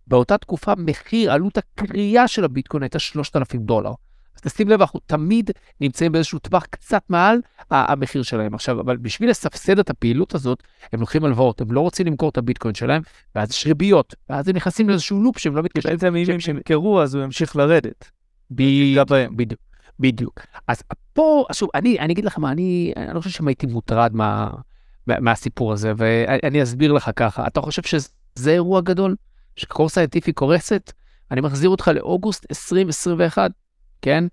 באותה 0.08 0.38
תקופה 0.38 0.74
מחיר, 0.78 1.32
עלות 1.32 1.58
הקריאה 1.58 2.28
של 2.28 2.44
הביטקוין 2.44 2.84
הייתה 2.84 3.00
3,000 3.00 3.62
דולר. 3.62 3.92
אז 4.40 4.52
תשים 4.52 4.70
לב, 4.70 4.82
אנחנו 4.82 5.00
תמיד 5.06 5.52
נמצאים 5.82 6.12
באיזשהו 6.12 6.40
טווח 6.40 6.66
קצת 6.66 7.04
מעל 7.10 7.40
המחיר 7.72 8.24
שלהם. 8.24 8.54
עכשיו, 8.54 8.82
אבל 8.82 8.98
בשביל 8.98 9.30
לסבסד 9.30 9.80
את 9.80 9.90
הפעילות 9.90 10.36
הזאת, 10.36 10.64
הם 10.94 11.00
לוקחים 11.00 11.26
הלוואות, 11.26 11.62
הם 11.62 11.72
לא 11.72 11.80
רוצים 11.80 12.08
למכור 12.08 12.30
את 12.30 12.38
הביטקוין 12.38 12.76
שלהם, 12.76 13.02
ואז 13.36 13.52
יש 13.52 13.66
ריביות, 13.68 14.16
ואז 14.30 14.48
הם 14.48 14.56
נכנסים 14.56 14.90
לאיזשהו 14.90 15.24
לופ 15.24 15.38
שהם 15.38 15.56
לא 15.56 15.64
מתקשרים. 15.64 15.96
בעצם 15.96 16.16
אם 16.16 16.26
הם 16.30 16.56
ימכרו, 16.56 17.02
אז 17.02 17.16
הוא 17.16 17.24
ימשיך 17.24 17.56
לרדת. 17.56 18.12
בדיוק, 19.32 19.62
בדיוק. 20.00 20.40
אז 20.68 20.84
פה, 21.14 21.46
שוב, 21.54 21.70
אני, 21.76 22.00
אני 22.00 22.14
אגיד 22.14 22.26
לך 22.26 22.40
מה, 22.40 22.52
אני, 22.52 22.94
אני 22.98 23.16
לא 23.16 23.22
חושב 23.22 23.44
שהייתי 23.44 23.68
מוטרד 23.68 24.16
מה, 24.16 24.50
מה, 25.08 25.20
מהסיפור 25.20 25.74
הזה, 25.74 25.94
ואני 25.98 26.64
אסביר 26.64 26.92
לך 26.92 27.12
ככה. 27.16 27.48
אתה 27.48 27.62
חושב 27.62 27.82
שזה 27.84 28.52
אירוע 28.52 28.82
גדול? 28.82 29.16
ש 29.56 29.67
Core 29.67 29.90
Scientific 29.90 30.34
קורסת? 30.34 30.92
אני 31.32 31.42
מחזיר 31.42 31.70
אותך 31.70 31.92
לאוגוסט 31.96 32.46
2021. 32.50 33.52
כן? 34.02 34.24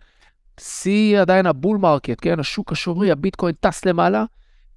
שיא 0.61 1.20
עדיין 1.20 1.46
ה 1.46 1.53
bull 1.53 1.79
market, 1.79 2.18
כן? 2.22 2.40
השוק 2.40 2.72
השוורי, 2.72 3.11
הביטקוין 3.11 3.55
טס 3.61 3.85
למעלה. 3.85 4.24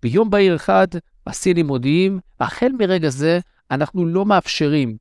ביום 0.02 0.30
בהיר 0.30 0.56
אחד 0.56 0.88
הסינים 1.28 1.68
מודיעים, 1.68 2.20
החל 2.40 2.72
מרגע 2.80 3.10
זה 3.10 3.40
אנחנו 3.72 4.06
לא 4.06 4.26
מאפשרים 4.26 4.98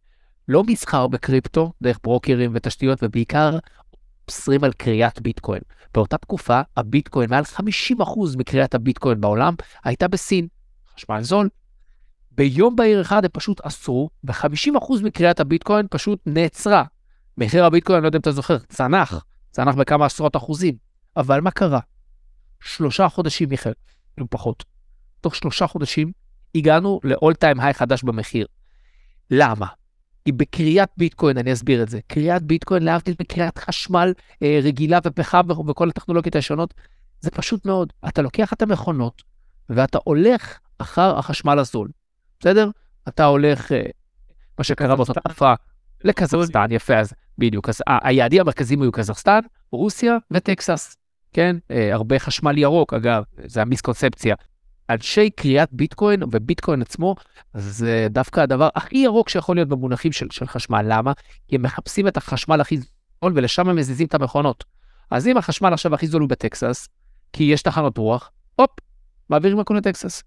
לא 0.49 0.65
מסחר 0.65 1.07
בקריפטו, 1.07 1.73
דרך 1.83 1.99
ברוקרים 2.03 2.51
ותשתיות, 2.55 2.99
ובעיקר 3.03 3.59
אוסרים 4.29 4.65
על 4.65 4.73
כריית 4.73 5.21
ביטקוין. 5.21 5.61
באותה 5.95 6.19
תקופה, 6.19 6.61
הביטקוין, 6.77 7.31
מעל 7.31 7.45
50% 7.45 8.37
מכריית 8.37 8.75
הביטקוין 8.75 9.21
בעולם, 9.21 9.55
הייתה 9.85 10.09
בסין. 10.09 10.47
חשמל 10.95 11.23
זול. 11.23 11.49
ביום 12.33 12.77
בהיר 12.77 13.01
אחד 13.01 13.25
הם 13.25 13.31
פשוט 13.33 13.61
אסרו, 13.61 14.11
ו-50% 14.25 15.03
מקריאת 15.03 15.41
הביטקוין 15.41 15.87
פשוט 15.91 16.21
נעצרה. 16.27 16.85
מחיר 17.39 17.65
הביטקוין, 17.65 17.97
אני 17.97 18.03
לא 18.03 18.09
יודע 18.09 18.17
אם 18.17 18.21
אתה 18.21 18.33
זוכר, 18.33 18.59
צנח. 18.59 19.25
צנח 19.59 19.75
בכמה 19.75 20.07
עשרות 20.07 20.37
אחוזים. 20.37 20.75
אבל 21.17 21.41
מה 21.41 21.51
קרה? 21.51 21.81
שלושה 22.61 23.09
חודשים, 23.09 23.49
מיכאל, 23.49 23.73
לא 24.19 24.27
פחות. 24.31 24.65
תוך 25.21 25.35
שלושה 25.35 25.67
חודשים 25.67 26.13
הגענו 26.55 27.01
ל-all 27.05 27.35
time 27.45 27.59
high 27.59 27.73
חדש 27.73 28.03
במחיר. 28.03 28.47
למה? 29.31 29.67
כי 30.25 30.33
בקריאת 30.33 30.89
ביטקוין, 30.97 31.39
אני 31.39 31.53
אסביר 31.53 31.83
את 31.83 31.89
זה, 31.89 32.01
קריאת 32.07 32.43
ביטקוין, 32.43 32.83
להבדיל 32.83 33.15
מקריאת 33.21 33.59
חשמל 33.59 34.13
אה, 34.43 34.61
רגילה 34.63 34.99
ופחם 35.05 35.41
וכל 35.69 35.89
הטכנולוגיות 35.89 36.35
הישונות, 36.35 36.75
זה 37.21 37.31
פשוט 37.31 37.67
מאוד. 37.67 37.93
אתה 38.09 38.23
לוקח 38.23 38.53
את 38.53 38.63
המכונות 38.63 39.23
ואתה 39.69 39.99
הולך 40.05 40.59
אחר 40.79 41.19
החשמל 41.19 41.59
הזול, 41.59 41.89
בסדר? 42.41 42.71
אתה 43.09 43.25
הולך, 43.25 43.73
אה, 43.73 43.83
מה 44.59 44.65
שקרה 44.65 44.97
באותה 44.97 45.13
תקופה, 45.15 45.55
לקזחסטן, 46.05 46.67
יפה, 46.71 46.99
אז 46.99 47.13
בדיוק. 47.39 47.69
אז 47.69 47.83
היעדים 47.89 48.41
המרכזיים 48.41 48.83
היו 48.83 48.93
קזחסטן, 48.93 49.41
רוסיה 49.73 50.17
וטקסס, 50.31 50.97
כן? 51.33 51.57
אה, 51.71 51.95
הרבה 51.95 52.19
חשמל 52.19 52.59
ירוק, 52.59 52.95
אגב, 52.95 53.23
זה 53.47 53.63
המיסקונספציה. 53.63 54.35
אנשי 54.91 55.31
קריאת 55.31 55.69
ביטקוין 55.73 56.23
וביטקוין 56.23 56.83
עצמו, 56.83 57.15
זה 57.55 58.07
דווקא 58.11 58.41
הדבר 58.41 58.69
הכי 58.75 58.99
ירוק 58.99 59.29
שיכול 59.29 59.57
להיות 59.57 59.69
במונחים 59.69 60.13
של, 60.13 60.27
של 60.31 60.47
חשמל. 60.47 60.85
למה? 60.89 61.13
כי 61.49 61.57
הם 61.57 61.63
מחפשים 61.63 62.09
את 62.09 62.17
החשמל 62.17 62.61
הכי 62.61 62.77
זול 62.77 63.33
ולשם 63.35 63.69
הם 63.69 63.77
מזיזים 63.77 64.07
את 64.07 64.15
המכונות. 64.15 64.65
אז 65.11 65.27
אם 65.27 65.37
החשמל 65.37 65.73
עכשיו 65.73 65.95
הכי 65.95 66.07
זול 66.07 66.23
הוא 66.23 66.29
בטקסס, 66.29 66.89
כי 67.33 67.45
יש 67.45 67.63
תחנות 67.63 67.99
רוח, 67.99 68.31
הופ, 68.57 68.71
מעבירים 69.31 69.61
הכל 69.61 69.75
לטקסס. 69.75 70.23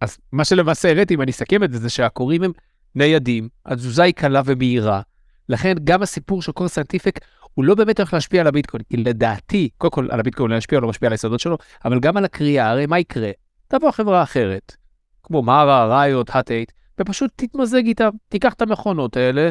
אז 0.00 0.18
מה 0.32 0.44
שלמעשה 0.44 0.90
הראיתי, 0.90 1.14
אם 1.14 1.22
אני 1.22 1.30
אסכם 1.30 1.64
את 1.64 1.72
זה, 1.72 1.78
זה 1.78 1.90
שהכורים 1.90 2.42
הם 2.42 2.52
ניידים, 2.94 3.48
התזוזה 3.66 4.02
היא 4.02 4.14
קלה 4.14 4.42
ומהירה, 4.44 5.00
לכן 5.48 5.74
גם 5.84 6.02
הסיפור 6.02 6.42
של 6.42 6.52
Core 6.52 6.68
Scientific 6.68 7.18
הוא 7.54 7.64
לא 7.64 7.74
באמת 7.74 7.98
הולך 7.98 8.14
להשפיע 8.14 8.40
על 8.40 8.46
הביטקוין, 8.46 8.82
כי 8.90 8.96
לדעתי, 8.96 9.68
קודם 9.78 9.90
כל 9.90 10.08
על 10.10 10.20
הביטקוין 10.20 10.50
לא 10.50 10.56
ישפיע, 10.56 10.80
לא 10.80 10.88
משפיע 10.88 11.06
על 11.06 11.12
היסודות 11.12 11.40
שלו, 11.40 11.58
אבל 11.84 12.00
גם 12.00 12.16
על 12.16 12.24
הכרייה, 12.24 12.70
הרי 12.70 12.86
מה 12.86 12.98
יקרה? 12.98 13.30
תבוא 13.68 13.90
חברה 13.90 14.22
אחרת, 14.22 14.76
כמו 15.22 15.42
מארה, 15.42 15.86
Riot, 15.86 16.30
Hut 16.32 16.56
8, 16.56 16.72
ופשוט 17.00 17.30
תתמזג 17.36 17.86
איתם, 17.86 18.08
תיקח 18.28 18.52
את 18.52 18.62
המכונות 18.62 19.16
האלה, 19.16 19.50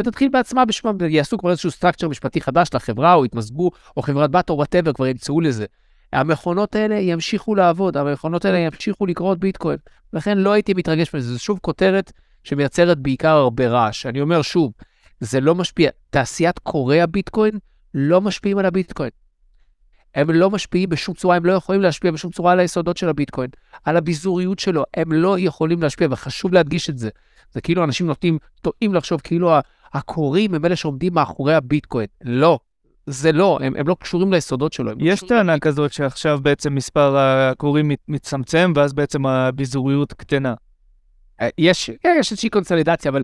ותתחיל 0.00 0.28
בעצמה 0.28 0.64
בשמם, 0.64 0.96
יעשו 1.08 1.38
כבר 1.38 1.50
איזשהו 1.50 1.70
structure 1.70 2.08
משפטי 2.08 2.40
חדש 2.40 2.68
לחברה, 2.74 3.14
או 3.14 3.24
יתמזגו, 3.24 3.70
או 3.96 4.02
חברת 4.02 4.30
בת, 4.30 4.50
או 4.50 4.54
whatever, 4.54 4.92
כבר 4.92 5.06
ימצאו 5.06 5.40
לזה. 5.40 5.66
המכונות 6.12 6.74
האלה 6.76 6.94
ימשיכו 6.94 7.54
לעבוד, 7.54 7.96
המכונות 7.96 8.44
האלה 8.44 8.58
ימשיכו 8.58 9.06
לכרות 9.06 9.38
ביטקוין. 9.38 9.78
לכן 10.12 10.38
לא 10.38 10.52
הייתי 10.52 10.74
מתרגש 10.74 11.14
מזה, 11.14 11.32
זו 11.32 11.38
שוב 11.38 11.58
כותרת 11.62 12.12
שמייצרת 12.44 12.98
בעיקר 12.98 13.36
הרבה 13.36 13.68
רעש. 13.68 14.06
אני 14.06 14.20
אומר 14.20 14.42
שוב, 14.42 14.72
זה 15.20 15.40
לא 15.40 15.54
משפיע. 15.54 15.90
תעשיית 16.10 16.58
כורי 16.58 17.00
הביטקוין 17.00 17.58
לא 17.94 18.20
משפיעים 18.20 18.58
על 18.58 18.66
הביטקוין. 18.66 19.10
הם 20.14 20.30
לא 20.30 20.50
משפיעים 20.50 20.88
בשום 20.88 21.14
צורה, 21.14 21.36
הם 21.36 21.44
לא 21.44 21.52
יכולים 21.52 21.82
להשפיע 21.82 22.10
בשום 22.10 22.30
צורה 22.30 22.52
על 22.52 22.60
היסודות 22.60 22.96
של 22.96 23.08
הביטקוין, 23.08 23.50
על 23.84 23.96
הביזוריות 23.96 24.58
שלו, 24.58 24.84
הם 24.96 25.12
לא 25.12 25.38
יכולים 25.38 25.82
להשפיע, 25.82 26.08
וחשוב 26.10 26.52
להדגיש 26.52 26.90
את 26.90 26.98
זה. 26.98 27.08
זה 27.52 27.60
כאילו 27.60 27.84
אנשים 27.84 28.06
נוטים, 28.06 28.38
טועים 28.62 28.94
לחשוב 28.94 29.20
כאילו 29.20 29.52
הקוראים 29.94 30.54
הם 30.54 30.64
אלה 30.64 30.76
שעומדים 30.76 31.14
מאחורי 31.14 31.54
הביטקוין. 31.54 32.06
לא, 32.24 32.58
זה 33.06 33.32
לא, 33.32 33.58
הם, 33.62 33.76
הם 33.76 33.88
לא 33.88 33.96
קשורים 34.00 34.32
ליסודות 34.32 34.72
שלו. 34.72 34.92
יש 34.98 35.20
טענה 35.20 35.58
כזאת 35.58 35.92
שעכשיו 35.92 36.38
בעצם 36.42 36.74
מספר 36.74 37.16
הקוראים 37.18 37.90
מצטמצם, 38.08 38.72
ואז 38.76 38.92
בעצם 38.92 39.26
הביזוריות 39.26 40.12
קטנה. 40.12 40.54
אה, 41.40 41.48
יש, 41.58 41.90
כן, 42.02 42.16
יש 42.20 42.30
איזושהי 42.30 42.50
קונסולידציה, 42.50 43.10
אבל 43.10 43.22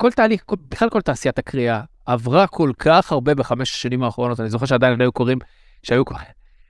כל 0.00 0.10
תהליך, 0.10 0.42
כל, 0.46 0.56
בכלל 0.68 0.90
כל 0.90 1.00
תעשיית 1.00 1.38
הקריאה 1.38 1.80
עברה 2.06 2.46
כל 2.46 2.72
כך 2.78 3.12
הרבה 3.12 3.34
בחמש 3.34 3.70
השנים 3.70 4.02
האחרונות, 4.02 4.40
אני 4.40 4.50
זוכר 4.50 4.66
שעדיין 4.66 5.00
היו 5.00 5.12
קוראים 5.12 5.38
שהיו... 5.82 6.02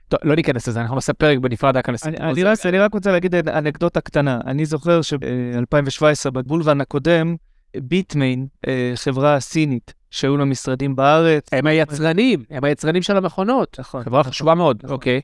טוב, 0.07 0.19
לא 0.23 0.35
ניכנס 0.35 0.67
לזה, 0.67 0.81
אנחנו 0.81 0.95
נעשה 0.95 1.13
פרק 1.13 1.37
בנפרד 1.37 1.77
רק 1.77 1.89
על 1.89 1.95
הסיפור 1.95 2.25
הזה. 2.47 2.69
אני 2.69 2.79
רק 2.79 2.93
רוצה 2.93 3.11
להגיד 3.11 3.35
אנקדוטה 3.35 4.01
קטנה. 4.01 4.39
אני 4.45 4.65
זוכר 4.65 5.01
שב-2017, 5.01 6.29
בבולוון 6.31 6.81
הקודם, 6.81 7.35
ביטמיין, 7.77 8.47
אה, 8.67 8.91
חברה 8.95 9.39
סינית, 9.39 9.93
שהיו 10.09 10.37
לה 10.37 10.45
משרדים 10.45 10.95
בארץ. 10.95 11.47
הם 11.51 11.67
היצרנים, 11.67 12.43
הם 12.49 12.63
היצרנים 12.63 13.01
של 13.01 13.17
המכונות. 13.17 13.79
נכון. 13.79 14.03
חברה 14.03 14.23
חשובה 14.23 14.55
מאוד, 14.55 14.77
נכון. 14.83 14.95
אוקיי. 14.95 15.21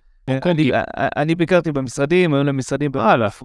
אני 1.17 1.35
ביקרתי 1.35 1.71
במשרדים, 1.71 2.33
היו 2.33 2.43
להם 2.43 2.57
משרדים 2.57 2.91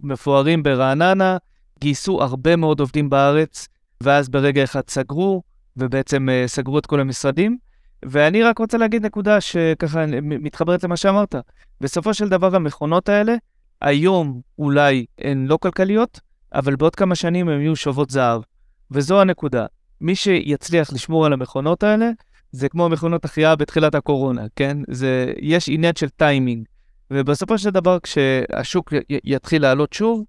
מפוארים 0.03 0.63
ברעננה, 0.63 1.37
גייסו 1.81 2.23
הרבה 2.23 2.57
מאוד 2.57 2.81
עובדים 2.81 3.11
בארץ, 3.11 3.69
ואז 4.03 4.29
ברגע 4.29 4.65
אחד 4.65 4.83
סגרו, 4.89 5.43
ובעצם 5.77 6.29
uh, 6.29 6.49
סגרו 6.49 6.79
את 6.79 6.87
כל 6.87 7.01
המשרדים. 7.01 7.59
ואני 8.05 8.43
רק 8.43 8.59
רוצה 8.59 8.79
להגיד 8.79 9.07
נקודה 9.07 9.41
שככה 9.41 10.05
מתחברת 10.23 10.85
למה 10.85 10.97
שאמרת. 10.97 11.35
בסופו 11.81 12.15
של 12.15 12.29
דבר 12.29 12.57
המכונות 12.57 13.09
האלה, 13.09 13.35
היום 13.81 14.41
אולי 14.59 15.07
הן 15.19 15.47
לא 15.47 15.57
כלכליות, 15.57 16.21
אבל 16.55 16.77
בעוד 16.77 16.97
כמה 16.97 17.15
שנים 17.15 17.49
הן 17.49 17.61
יהיו 17.61 17.77
שוות 17.77 18.11
זהב. 18.11 18.43
וזו 18.91 19.21
הנקודה. 19.21 19.67
מי 20.01 20.15
שיצליח 20.15 20.93
לשמור 20.93 21.27
על 21.27 21.33
המכונות 21.33 21.83
האלה, 21.83 22.11
זה 22.53 22.69
כמו 22.69 22.89
מכונות 22.89 23.25
החייאה 23.25 23.57
בתחילת 23.57 23.95
הקורונה, 23.95 24.47
כן? 24.57 24.77
זה, 24.89 25.33
יש 25.41 25.69
עניין 25.69 25.95
של 25.97 26.09
טיימינג. 26.09 26.65
ובסופו 27.11 27.59
של 27.59 27.71
דבר, 27.71 27.99
כשהשוק 28.03 28.93
יתחיל 29.25 29.63
לעלות 29.63 29.93
שוב, 29.93 30.25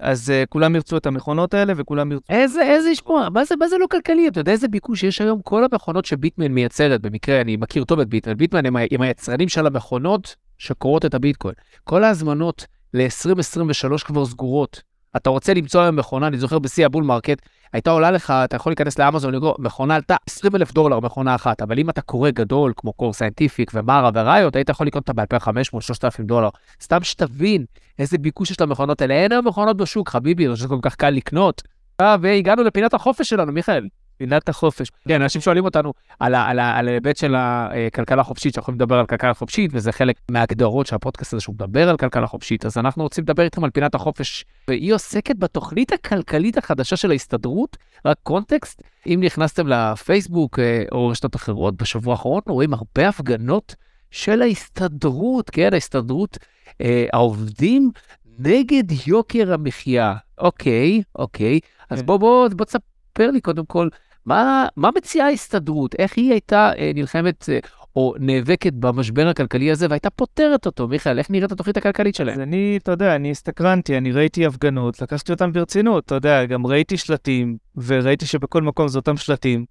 אז 0.00 0.28
uh, 0.28 0.46
כולם 0.48 0.74
ירצו 0.76 0.96
את 0.96 1.06
המכונות 1.06 1.54
האלה 1.54 1.72
וכולם 1.76 2.12
ירצו... 2.12 2.24
איזה, 2.28 2.62
איזה 2.62 2.90
ישמוע, 2.90 3.28
מה 3.28 3.42
מה 3.58 3.68
זה 3.68 3.78
לא 3.78 3.86
כלכלי? 3.90 4.28
אתה 4.28 4.40
יודע 4.40 4.52
איזה 4.52 4.68
ביקוש 4.68 5.02
יש 5.02 5.20
היום? 5.20 5.42
כל 5.42 5.64
המכונות 5.64 6.04
ש 6.04 6.14
Bitmain 6.14 6.48
מייצרת, 6.48 7.00
במקרה, 7.00 7.40
אני 7.40 7.56
מכיר 7.56 7.84
טוב 7.84 8.00
את 8.00 8.08
Bitmain, 8.08 8.34
Bitmain 8.34 8.66
הם, 8.66 8.76
הם 8.90 9.00
היצרנים 9.00 9.48
של 9.48 9.66
המכונות 9.66 10.36
שכורות 10.58 11.04
את 11.04 11.14
הביטקוין. 11.14 11.54
כל 11.84 12.04
ההזמנות 12.04 12.66
ל-2023 12.94 14.04
כבר 14.04 14.26
סגורות. 14.26 14.82
אתה 15.18 15.30
רוצה 15.30 15.54
למצוא 15.54 15.80
היום 15.80 15.96
מכונה, 15.96 16.26
אני 16.26 16.38
זוכר 16.38 16.58
בשיא 16.58 16.86
ה 16.86 16.90
bull 16.90 17.04
market, 17.04 17.38
הייתה 17.72 17.90
עולה 17.90 18.10
לך, 18.10 18.30
אתה 18.30 18.56
יכול 18.56 18.70
להיכנס 18.70 18.98
לאמזון, 18.98 19.34
לקרוא, 19.34 19.54
מכונה 19.58 19.94
עלתה 19.94 20.16
20 20.26 20.56
אלף 20.56 20.72
דולר, 20.72 21.00
מכונה 21.00 21.34
אחת, 21.34 21.62
אבל 21.62 21.78
אם 21.78 21.90
אתה 21.90 22.00
כורה 22.00 22.30
גדול, 22.30 22.72
כמו 22.76 22.92
Core 22.92 23.12
Scientific 23.12 23.70
ו 23.74 23.81
Mara 23.81 24.10
ו 24.14 24.21
Riot, 24.21 24.56
היית 24.56 24.68
יכול 24.68 24.86
לקנות 24.86 25.08
אותה 25.08 25.36
ב-2500-3000 25.36 26.22
דולר. 26.22 26.48
סתם 26.82 27.02
שתבין 27.02 27.64
איזה 27.98 28.18
ביקוש 28.18 28.50
יש 28.50 28.60
למכונות 28.60 29.00
האלה, 29.00 29.14
אין 29.14 29.32
היום 29.32 29.48
מכונות 29.48 29.76
בשוק, 29.76 30.08
חביבי, 30.08 30.56
זה 30.56 30.68
כל 30.68 30.78
כך 30.82 30.94
קל 30.94 31.10
לקנות. 31.10 31.62
אה, 32.00 32.16
והגענו 32.20 32.62
לפינת 32.62 32.94
החופש 32.94 33.28
שלנו, 33.28 33.52
מיכאל. 33.52 33.86
פינת 34.18 34.48
החופש. 34.48 34.88
כן, 35.08 35.22
אנשים 35.22 35.40
שואלים 35.40 35.64
אותנו 35.64 35.92
על 36.20 36.34
ההיבט 36.34 37.16
של 37.16 37.34
הכלכלה 37.38 38.20
החופשית, 38.20 38.54
שאנחנו 38.54 38.62
יכולים 38.62 38.80
לדבר 38.80 38.98
על 38.98 39.06
כלכלה 39.06 39.34
חופשית, 39.34 39.70
וזה 39.74 39.92
חלק 39.92 40.16
מההגדרות 40.30 40.86
של 40.86 40.94
הפודקאסט 40.94 41.32
הזה 41.32 41.40
שהוא 41.40 41.54
מדבר 41.54 41.88
על 41.88 41.96
כלכלה 41.96 42.26
חופשית, 42.26 42.66
אז 42.66 42.78
אנחנו 42.78 43.02
רוצים 43.02 43.24
לדבר 43.24 43.42
איתכם 43.42 43.64
על 43.64 43.70
פינת 43.70 43.94
החופש, 43.94 44.44
והיא 44.68 44.94
עוסקת 44.94 45.36
בתוכנית 45.36 45.92
הכלכלית 45.92 46.58
החדשה 46.58 46.96
של 46.96 47.10
ההסתדרות, 47.10 47.76
רק 48.04 48.16
קונטקסט, 48.22 48.82
אם 49.06 49.20
נכנסתם 49.22 49.68
לפייסבוק 49.68 50.58
אה, 50.58 50.82
או 50.92 51.08
רשתות 51.08 51.36
אחרות 51.36 51.76
בשבוע 51.76 52.12
האחרון, 52.12 52.40
רואים 52.48 52.74
הרבה 52.74 53.08
הפגנות 53.08 53.74
של 54.10 54.42
ההסתדרות, 54.42 55.50
כן, 55.50 55.74
ההסתדרות, 55.74 56.38
אה, 56.80 57.06
העובדים 57.12 57.90
נגד 58.38 58.84
יוקר 59.06 59.52
המחיה. 59.52 60.14
אוקיי, 60.38 61.02
אוקיי, 61.16 61.60
אז 61.90 62.00
כן. 62.00 62.06
בוא, 62.06 62.16
בוא, 62.16 62.48
בוא 62.48 62.64
תספר 62.64 63.30
לי 63.30 63.40
קודם 63.40 63.66
כל, 63.66 63.88
מה, 64.28 64.66
מה 64.76 64.90
מציעה 64.96 65.26
ההסתדרות? 65.26 65.94
איך 65.98 66.16
היא 66.16 66.30
הייתה 66.30 66.70
אה, 66.78 66.90
נלחמת 66.94 67.48
אה, 67.48 67.58
או 67.96 68.14
נאבקת 68.18 68.72
במשבר 68.72 69.28
הכלכלי 69.28 69.70
הזה 69.70 69.86
והייתה 69.90 70.10
פותרת 70.10 70.66
אותו? 70.66 70.88
מיכאל, 70.88 71.18
איך 71.18 71.30
נראית 71.30 71.52
התוכנית 71.52 71.76
הכלכלית 71.76 72.14
שלהם? 72.14 72.34
אז 72.34 72.40
אני, 72.40 72.78
אתה 72.82 72.90
יודע, 72.90 73.16
אני 73.16 73.30
הסתקרנתי, 73.30 73.96
אני 73.96 74.12
ראיתי 74.12 74.46
הפגנות, 74.46 75.02
לקחתי 75.02 75.32
אותם 75.32 75.52
ברצינות, 75.52 76.04
אתה 76.04 76.14
יודע, 76.14 76.44
גם 76.44 76.66
ראיתי 76.66 76.96
שלטים, 76.96 77.56
וראיתי 77.76 78.26
שבכל 78.26 78.62
מקום 78.62 78.88
זה 78.88 78.98
אותם 78.98 79.16
שלטים. 79.16 79.64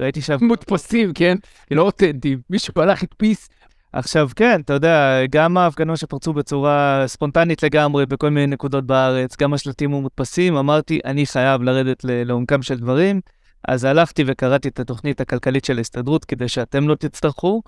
ראיתי 0.00 0.20
שה... 0.22 0.36
מודפסים, 0.48 1.12
כן? 1.12 1.36
לא 1.70 1.82
אותנטיים. 1.82 2.40
מישהו 2.50 2.74
הלך, 2.76 3.02
הדפיס. 3.02 3.48
עכשיו, 3.92 4.28
כן, 4.36 4.60
אתה 4.60 4.72
יודע, 4.72 5.20
גם 5.30 5.56
ההפגנות 5.56 5.98
שפרצו 5.98 6.32
בצורה 6.32 7.04
ספונטנית 7.06 7.62
לגמרי 7.62 8.06
בכל 8.06 8.30
מיני 8.30 8.46
נקודות 8.46 8.86
בארץ, 8.86 9.36
גם 9.40 9.54
השלטים 9.54 9.94
המודפסים, 9.94 10.56
אמרתי, 10.56 11.00
אני 11.04 11.26
חייב 11.26 11.62
לרדת 11.62 12.04
לעומקם 12.04 12.62
של 12.62 12.78
דברים. 12.78 13.20
אז 13.68 13.84
הלכתי 13.84 14.24
וקראתי 14.26 14.68
את 14.68 14.80
התוכנית 14.80 15.20
הכלכלית 15.20 15.64
של 15.64 15.78
ההסתדרות 15.78 16.24
כדי 16.24 16.48
שאתם 16.48 16.88
לא 16.88 16.94
תצטרכו. 16.94 17.62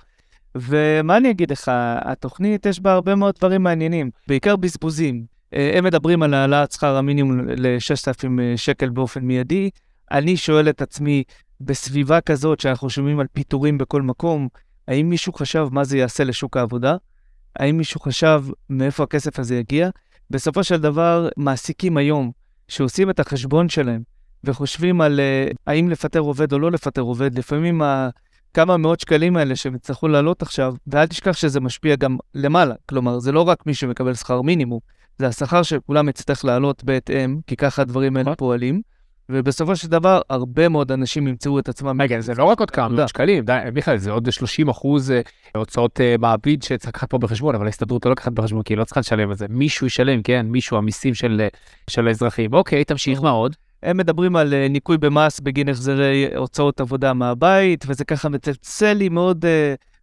ומה 0.55 1.17
אני 1.17 1.31
אגיד 1.31 1.53
לך, 1.53 1.71
התוכנית 2.01 2.67
יש 2.67 2.81
בה 2.81 2.93
הרבה 2.93 3.15
מאוד 3.15 3.35
דברים 3.39 3.63
מעניינים, 3.63 4.11
בעיקר 4.29 4.57
בזבוזים. 4.57 5.25
אה, 5.55 5.79
הם 5.79 5.85
מדברים 5.85 6.23
על 6.23 6.35
העלאת 6.35 6.73
שכר 6.73 6.97
המינימום 6.97 7.41
ל-6,000 7.41 8.41
אה, 8.41 8.57
שקל 8.57 8.89
באופן 8.89 9.21
מיידי. 9.21 9.71
אני 10.11 10.37
שואל 10.37 10.69
את 10.69 10.83
עצמי, 10.83 11.23
בסביבה 11.61 12.21
כזאת 12.21 12.61
שאנחנו 12.61 12.91
שומעים 12.91 13.21
על 13.21 13.27
פיטורים 13.33 13.79
בכל 13.79 14.03
מקום, 14.03 14.49
האם 14.89 15.09
מישהו 15.09 15.33
חשב 15.33 15.69
מה 15.73 15.85
זה 15.85 15.99
יעשה 15.99 16.25
לשוק 16.25 16.57
העבודה? 16.57 16.97
האם 17.57 17.77
מישהו 17.77 18.01
חשב 18.01 18.45
מאיפה 18.71 19.03
הכסף 19.03 19.39
הזה 19.39 19.57
יגיע? 19.57 19.91
בסופו 20.31 20.65
של 20.65 20.81
דבר, 20.81 21.29
מעסיקים 21.37 21.97
היום, 21.97 22.31
שעושים 22.69 23.11
את 23.11 23.21
החשבון 23.21 23.69
שלהם, 23.69 24.03
וחושבים 24.45 25.01
על 25.01 25.21
uh, 25.21 25.55
האם 25.67 25.91
לפטר 25.91 26.21
עובד 26.21 26.53
או 26.53 26.59
לא 26.59 26.71
לפטר 26.71 27.03
עובד, 27.03 27.39
לפעמים 27.39 27.83
כמה 28.55 28.77
מאות 28.77 29.01
שקלים 29.01 29.37
האלה 29.37 29.57
שהם 29.57 29.75
יצטרכו 29.75 30.09
לעלות 30.09 30.43
עכשיו, 30.43 30.75
ואל 30.87 31.07
תשכח 31.07 31.33
שזה 31.33 31.61
משפיע 31.61 31.97
גם 31.97 32.17
למעלה. 32.35 32.75
כלומר, 32.89 33.19
זה 33.19 33.33
לא 33.33 33.41
רק 33.41 33.67
מי 33.67 33.75
שמקבל 33.75 34.15
שכר 34.15 34.43
מינימום, 34.43 34.81
זה 35.19 35.27
השכר 35.27 35.63
שכולם 35.63 36.09
יצטרך 36.09 36.45
לעלות 36.45 36.85
בהתאם, 36.85 37.39
כי 37.47 37.57
ככה 37.57 37.83
הדברים 37.83 38.17
האלה 38.17 38.23
נכון. 38.23 38.35
פועלים. 38.35 38.83
ובסופו 39.29 39.77
של 39.77 39.89
דבר, 39.89 40.21
הרבה 40.31 40.69
מאוד 40.69 40.93
אנשים 40.93 41.29
ימצאו 41.29 41.59
את 41.59 41.69
עצמם. 41.69 42.01
רגע, 42.01 42.21
זה 42.21 42.35
לא 42.35 42.45
רק 42.45 42.61
עוד 42.61 42.71
כמה 42.71 42.89
מאות 42.89 43.09
שקלים, 43.09 43.45
די, 43.45 43.59
מיכאל, 43.75 43.97
זה 43.97 44.11
עוד 44.11 44.33
30 44.33 44.69
אחוז 44.69 45.11
אה, 45.11 45.21
הוצאות 45.55 46.01
אה, 46.01 46.17
מעביד 46.19 46.63
שצריך 46.63 46.89
לקחת 46.89 47.11
פה 47.11 47.19
בחשבון, 47.19 47.55
אבל 47.55 47.67
ההסתדרות 47.67 48.07
לא 48.07 48.13
לקחת 48.13 48.33
בחשבון, 48.33 48.63
כי 48.63 48.73
היא 48.73 48.79
לא 48.79 48.85
צריכה 48.85 49.01
לשלם 49.01 49.33
את 49.33 49.39
זה. 49.39 49.47
מישהו 49.49 49.87
ישלם, 49.87 50.23
כן, 50.23 50.47
מישהו, 50.47 50.77
המיסים 50.77 51.15
של 51.91 52.07
האזרחים. 52.07 52.55
אוקיי, 52.55 52.85
תמשיך, 52.85 53.23
מה 53.23 53.31
עוד? 53.31 53.57
הם 53.85 53.97
מדברים 53.97 54.37
על 54.37 54.53
uh, 54.53 54.73
ניכוי 54.73 54.99
במס 54.99 55.41
בגין 55.41 55.69
החזרי 55.69 56.37
הוצאות 56.37 56.81
עבודה 56.81 57.13
מהבית, 57.13 57.85
וזה 57.89 58.05
ככה 58.05 58.29
מצלצל 58.29 58.93
לי 58.93 59.09
מאוד 59.09 59.45
uh, 59.45 59.49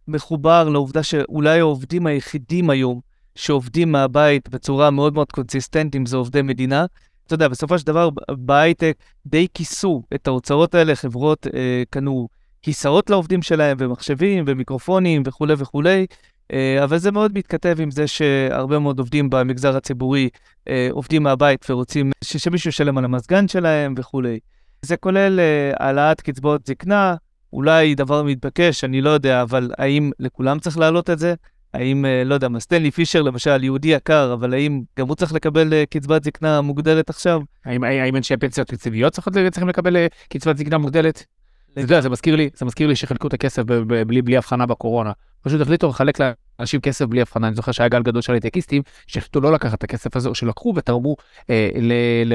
מחובר 0.08 0.68
לעובדה 0.68 1.02
שאולי 1.02 1.60
העובדים 1.60 2.06
היחידים 2.06 2.70
היום 2.70 3.00
שעובדים 3.34 3.92
מהבית 3.92 4.48
בצורה 4.48 4.90
מאוד 4.90 5.14
מאוד 5.14 5.32
קונסיסטנטית 5.32 6.06
זה 6.06 6.16
עובדי 6.16 6.42
מדינה. 6.42 6.86
אתה 7.26 7.34
יודע, 7.34 7.48
בסופו 7.48 7.78
של 7.78 7.86
דבר 7.86 8.08
בהייטק 8.30 8.96
די 9.26 9.46
כיסו 9.54 10.02
את 10.14 10.26
ההוצאות 10.26 10.74
האלה, 10.74 10.94
חברות 10.94 11.46
uh, 11.46 11.50
קנו 11.90 12.28
כיסאות 12.62 13.10
לעובדים 13.10 13.42
שלהם 13.42 13.76
ומחשבים 13.80 14.44
ומיקרופונים 14.46 15.22
וכולי 15.26 15.54
וכולי. 15.58 16.06
אה, 16.52 16.84
אבל 16.84 16.98
זה 16.98 17.10
מאוד 17.10 17.38
מתכתב 17.38 17.76
עם 17.80 17.90
זה 17.90 18.06
שהרבה 18.06 18.78
מאוד 18.78 18.98
עובדים 18.98 19.30
במגזר 19.30 19.76
הציבורי 19.76 20.28
אה, 20.68 20.88
עובדים 20.90 21.22
מהבית 21.22 21.70
ורוצים 21.70 22.10
שמישהו 22.24 22.68
ישלם 22.68 22.98
על 22.98 23.04
המזגן 23.04 23.48
שלהם 23.48 23.94
וכולי. 23.96 24.38
זה 24.82 24.96
כולל 24.96 25.40
אה, 25.40 25.72
העלאת 25.78 26.20
קצבאות 26.20 26.66
זקנה, 26.66 27.14
אולי 27.52 27.94
דבר 27.94 28.22
מתבקש, 28.22 28.84
אני 28.84 29.00
לא 29.00 29.10
יודע, 29.10 29.42
אבל 29.42 29.70
האם 29.78 30.10
לכולם 30.18 30.58
צריך 30.58 30.78
להעלות 30.78 31.10
את 31.10 31.18
זה? 31.18 31.34
האם, 31.74 32.04
לא 32.24 32.34
יודע, 32.34 32.48
סטנלי 32.58 32.90
פישר 32.90 33.22
למשל, 33.22 33.64
יהודי 33.64 33.88
יקר, 33.88 34.32
אבל 34.32 34.54
האם 34.54 34.82
גם 34.98 35.08
הוא 35.08 35.16
צריך 35.16 35.32
לקבל 35.32 35.84
קצבת 35.90 36.24
זקנה 36.24 36.60
מוגדלת 36.60 37.10
עכשיו? 37.10 37.40
האם, 37.64 37.84
האם 37.84 38.16
אנשי 38.16 38.36
פנסיות 38.36 38.68
תקציביות 38.68 39.12
צריכים 39.12 39.68
לקבל 39.68 39.96
קצבת 40.28 40.56
זקנה 40.56 40.78
מוגדלת? 40.78 41.26
אתה 41.72 41.80
יודע, 41.80 42.00
זה 42.00 42.08
מזכיר 42.08 42.36
לי, 42.36 42.50
זה 42.54 42.66
מזכיר 42.66 42.88
לי 42.88 42.96
שחילקו 42.96 43.26
את 43.26 43.32
הכסף 43.32 43.62
בלי, 44.06 44.22
בלי 44.22 44.36
הבחנה 44.36 44.66
בקורונה. 44.66 45.12
פשוט 45.42 45.60
החליטו 45.60 45.88
לחלק 45.88 46.18
לאנשים 46.58 46.80
כסף 46.80 47.04
בלי 47.04 47.20
הבחנה. 47.20 47.46
אני 47.46 47.56
זוכר 47.56 47.72
שהיה 47.72 47.88
גל 47.88 48.02
גדול 48.02 48.22
של 48.22 48.32
הייטקיסטים 48.32 48.82
שהחליטו 49.06 49.40
לא 49.40 49.52
לקחת 49.52 49.78
את 49.78 49.84
הכסף 49.84 50.16
הזה, 50.16 50.28
או 50.28 50.34
שלקחו 50.34 50.72
ותרמו 50.76 51.16
אה, 51.50 51.70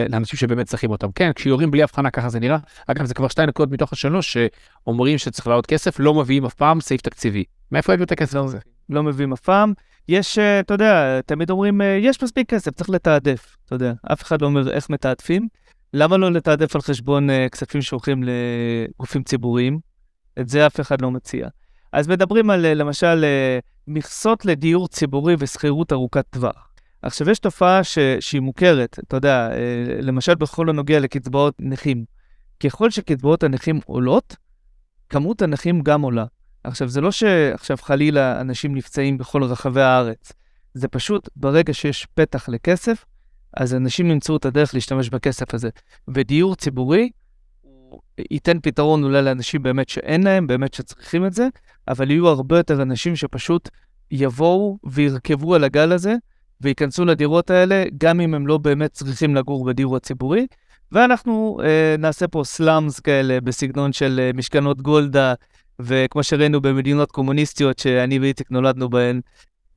לאנשים 0.09 0.37
שבאמת 0.39 0.65
צריכים 0.65 0.91
אותם. 0.91 1.11
כן, 1.15 1.31
כשיורים 1.33 1.71
בלי 1.71 1.83
הבחנה 1.83 2.11
ככה 2.11 2.29
זה 2.29 2.39
נראה. 2.39 2.57
אגב, 2.87 3.05
זה 3.05 3.13
כבר 3.13 3.27
שתי 3.27 3.45
נקודות 3.45 3.73
מתוך 3.73 3.93
השלוש 3.93 4.37
שאומרים 4.37 5.17
שצריך 5.17 5.47
לעוד 5.47 5.65
כסף, 5.65 5.99
לא 5.99 6.13
מביאים 6.13 6.45
אף 6.45 6.53
פעם 6.53 6.81
סעיף 6.81 7.01
תקציבי. 7.01 7.43
מאיפה 7.71 7.93
הביאו 7.93 8.05
את 8.05 8.11
הכסף 8.11 8.35
הזה? 8.35 8.57
לא 8.89 9.03
מביאים 9.03 9.33
אף 9.33 9.39
פעם. 9.39 9.73
יש, 10.09 10.39
אה, 10.39 10.59
אתה 10.59 10.73
יודע, 10.73 11.21
תמיד 11.25 11.49
אומרים, 11.49 11.81
אה, 11.81 11.97
יש 12.01 12.23
מספיק 12.23 12.49
כסף, 12.49 12.71
צריך 12.71 12.89
לתעדף, 12.89 13.57
אתה 13.65 13.75
יודע. 13.75 13.93
אף 14.13 14.23
אחד 14.23 14.41
לא 14.41 14.47
אומר 14.47 14.71
איך 14.71 14.89
מתעדפים. 14.89 15.47
למה 15.93 16.17
לא 16.17 16.31
לתעדף 16.31 16.75
על 16.75 16.81
חשבון 16.81 17.29
uh, 17.29 17.33
כספים 17.51 17.81
שהולכים 17.81 18.23
לגופים 18.23 19.23
ציבוריים? 19.23 19.79
את 20.39 20.49
זה 20.49 20.67
אף 20.67 20.79
אחד 20.79 21.01
לא 21.01 21.11
מציע. 21.11 21.47
אז 21.91 22.07
מדברים 22.07 22.49
על, 22.49 22.73
למשל, 22.73 23.25
מכסות 23.87 24.45
לדיור 24.45 24.87
ציבורי 24.87 25.35
ושכירות 25.39 25.93
ארוכת 25.93 26.25
טווח. 26.29 26.69
עכשיו, 27.01 27.29
יש 27.29 27.39
תופעה 27.39 27.83
ש, 27.83 27.99
שהיא 28.19 28.41
מוכרת, 28.41 28.99
אתה 28.99 29.17
יודע, 29.17 29.49
למשל 30.01 30.35
בכל 30.35 30.69
הנוגע 30.69 30.99
לקצבאות 30.99 31.55
נכים. 31.59 32.05
ככל 32.59 32.89
שקצבאות 32.89 33.43
הנכים 33.43 33.79
עולות, 33.85 34.35
כמות 35.09 35.41
הנכים 35.41 35.81
גם 35.81 36.01
עולה. 36.01 36.25
עכשיו, 36.63 36.87
זה 36.87 37.01
לא 37.01 37.11
שעכשיו 37.11 37.77
חלילה 37.81 38.41
אנשים 38.41 38.75
נפצעים 38.75 39.17
בכל 39.17 39.43
רחבי 39.43 39.81
הארץ, 39.81 40.31
זה 40.73 40.87
פשוט 40.87 41.29
ברגע 41.35 41.73
שיש 41.73 42.07
פתח 42.13 42.49
לכסף, 42.49 43.05
אז 43.53 43.75
אנשים 43.75 44.11
ימצאו 44.11 44.37
את 44.37 44.45
הדרך 44.45 44.73
להשתמש 44.73 45.09
בכסף 45.09 45.53
הזה. 45.53 45.69
ודיור 46.07 46.55
ציבורי, 46.55 47.09
ייתן 48.31 48.59
פתרון 48.59 49.03
אולי 49.03 49.21
לאנשים 49.21 49.63
באמת 49.63 49.89
שאין 49.89 50.23
להם, 50.23 50.47
באמת 50.47 50.73
שצריכים 50.73 51.25
את 51.25 51.33
זה, 51.33 51.47
אבל 51.87 52.11
יהיו 52.11 52.27
הרבה 52.27 52.57
יותר 52.57 52.81
אנשים 52.81 53.15
שפשוט 53.15 53.69
יבואו 54.11 54.77
וירכבו 54.83 55.55
על 55.55 55.63
הגל 55.63 55.91
הזה, 55.91 56.15
וייכנסו 56.61 57.05
לדירות 57.05 57.49
האלה, 57.49 57.83
גם 57.97 58.21
אם 58.21 58.33
הם 58.33 58.47
לא 58.47 58.57
באמת 58.57 58.91
צריכים 58.91 59.35
לגור 59.35 59.65
בדיור 59.65 59.95
הציבורי. 59.95 60.47
ואנחנו 60.91 61.57
אה, 61.63 61.95
נעשה 61.99 62.27
פה 62.27 62.41
סלאמס 62.45 62.99
כאלה 62.99 63.41
בסגנון 63.41 63.93
של 63.93 64.19
אה, 64.23 64.31
משכנות 64.33 64.81
גולדה, 64.81 65.33
וכמו 65.79 66.23
שראינו 66.23 66.61
במדינות 66.61 67.11
קומוניסטיות 67.11 67.79
שאני 67.79 68.19
ואיציק 68.19 68.51
נולדנו 68.51 68.89
בהן. 68.89 69.21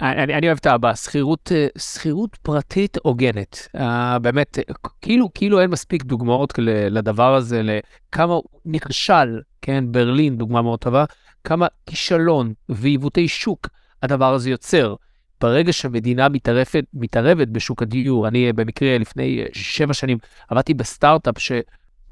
אני, 0.00 0.34
אני 0.34 0.46
אוהב 0.46 0.58
את 0.60 0.66
הבא, 0.66 0.94
שכירות, 0.94 1.52
אה, 1.54 1.66
שכירות 1.78 2.36
פרטית 2.42 2.96
הוגנת. 3.02 3.68
Uh, 3.76 3.80
באמת, 4.18 4.58
כאילו, 5.00 5.28
כאילו 5.34 5.60
אין 5.60 5.70
מספיק 5.70 6.04
דוגמאות 6.04 6.54
לדבר 6.90 7.34
הזה, 7.34 7.62
לכמה 7.62 8.34
נכשל, 8.64 9.40
כן, 9.62 9.84
ברלין, 9.92 10.36
דוגמה 10.36 10.62
מאוד 10.62 10.78
טובה, 10.78 11.04
כמה 11.44 11.66
כישלון 11.86 12.52
ועיוותי 12.68 13.28
שוק 13.28 13.68
הדבר 14.02 14.34
הזה 14.34 14.50
יוצר. 14.50 14.94
ברגע 15.40 15.72
שמדינה 15.72 16.28
מתערבת, 16.28 16.84
מתערבת 16.94 17.48
בשוק 17.48 17.82
הדיור, 17.82 18.28
אני 18.28 18.52
במקרה 18.52 18.98
לפני 18.98 19.44
שבע 19.52 19.94
שנים 19.94 20.18
עבדתי 20.48 20.74
בסטארט-אפ. 20.74 21.36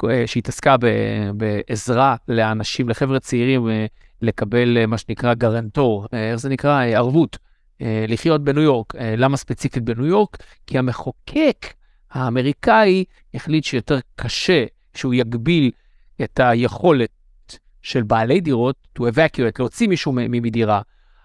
אה, 0.05 0.27
שהתעסקה 0.27 0.77
בעזרה 1.37 2.17
לאנשים, 2.29 2.89
לחבר'ה 2.89 3.21
צעירים, 3.21 3.69
אה, 3.69 3.87
לקבל 4.23 4.79
אה, 4.79 4.87
מה 4.87 4.99
שנקרא 4.99 5.35
גרנטור, 5.35 6.07
איך 6.13 6.37
זה 6.37 6.49
נקרא? 6.49 6.85
ערבות, 6.85 7.39
לחיות 7.81 8.45
בניו 8.45 8.63
יורק. 8.63 8.95
למה 8.95 9.37
ספציפית 9.37 9.83
בניו 9.83 10.07
יורק? 10.07 10.37
כי 10.67 10.79
המחוקק 10.79 11.67
האמריקאי 12.11 13.05
החליט 13.35 13.65
שיותר 13.65 13.99
קשה 14.17 14.65
שהוא 14.95 15.15
יגביל 15.15 15.71
את 16.23 16.41
היכולת 16.43 17.11
של 17.83 18.03
בעלי 18.03 18.41
דירות 18.41 18.77
to 18.99 19.03
evacuate, 19.03 19.59
להוציא 19.59 19.89
מישהו 19.89 20.13
מדירה. 20.13 20.81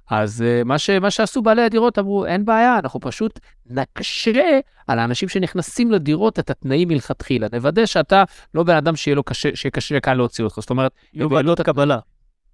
אז 0.09 0.43
uh, 0.43 0.63
מה, 0.63 0.77
ש, 0.77 0.89
מה 0.89 1.11
שעשו 1.11 1.41
בעלי 1.41 1.61
הדירות 1.61 1.99
אמרו, 1.99 2.25
אין 2.25 2.45
בעיה, 2.45 2.79
אנחנו 2.79 2.99
פשוט 2.99 3.39
נקשה 3.69 4.59
על 4.87 4.99
האנשים 4.99 5.29
שנכנסים 5.29 5.91
לדירות 5.91 6.39
את 6.39 6.49
התנאים 6.49 6.87
מלכתחילה. 6.87 7.47
נוודא 7.53 7.85
שאתה 7.85 8.23
לא 8.53 8.63
בן 8.63 8.75
אדם 8.75 8.95
שיהיה 8.95 9.15
לו 9.15 9.23
קשה, 9.23 9.49
שיהיה 9.55 9.71
קשה 9.71 9.99
כאן 9.99 10.17
להוציא 10.17 10.43
אותך. 10.43 10.59
זאת 10.59 10.69
אומרת, 10.69 10.91
יהיו 11.13 11.29
ועדות 11.29 11.61
קבלה. 11.61 11.99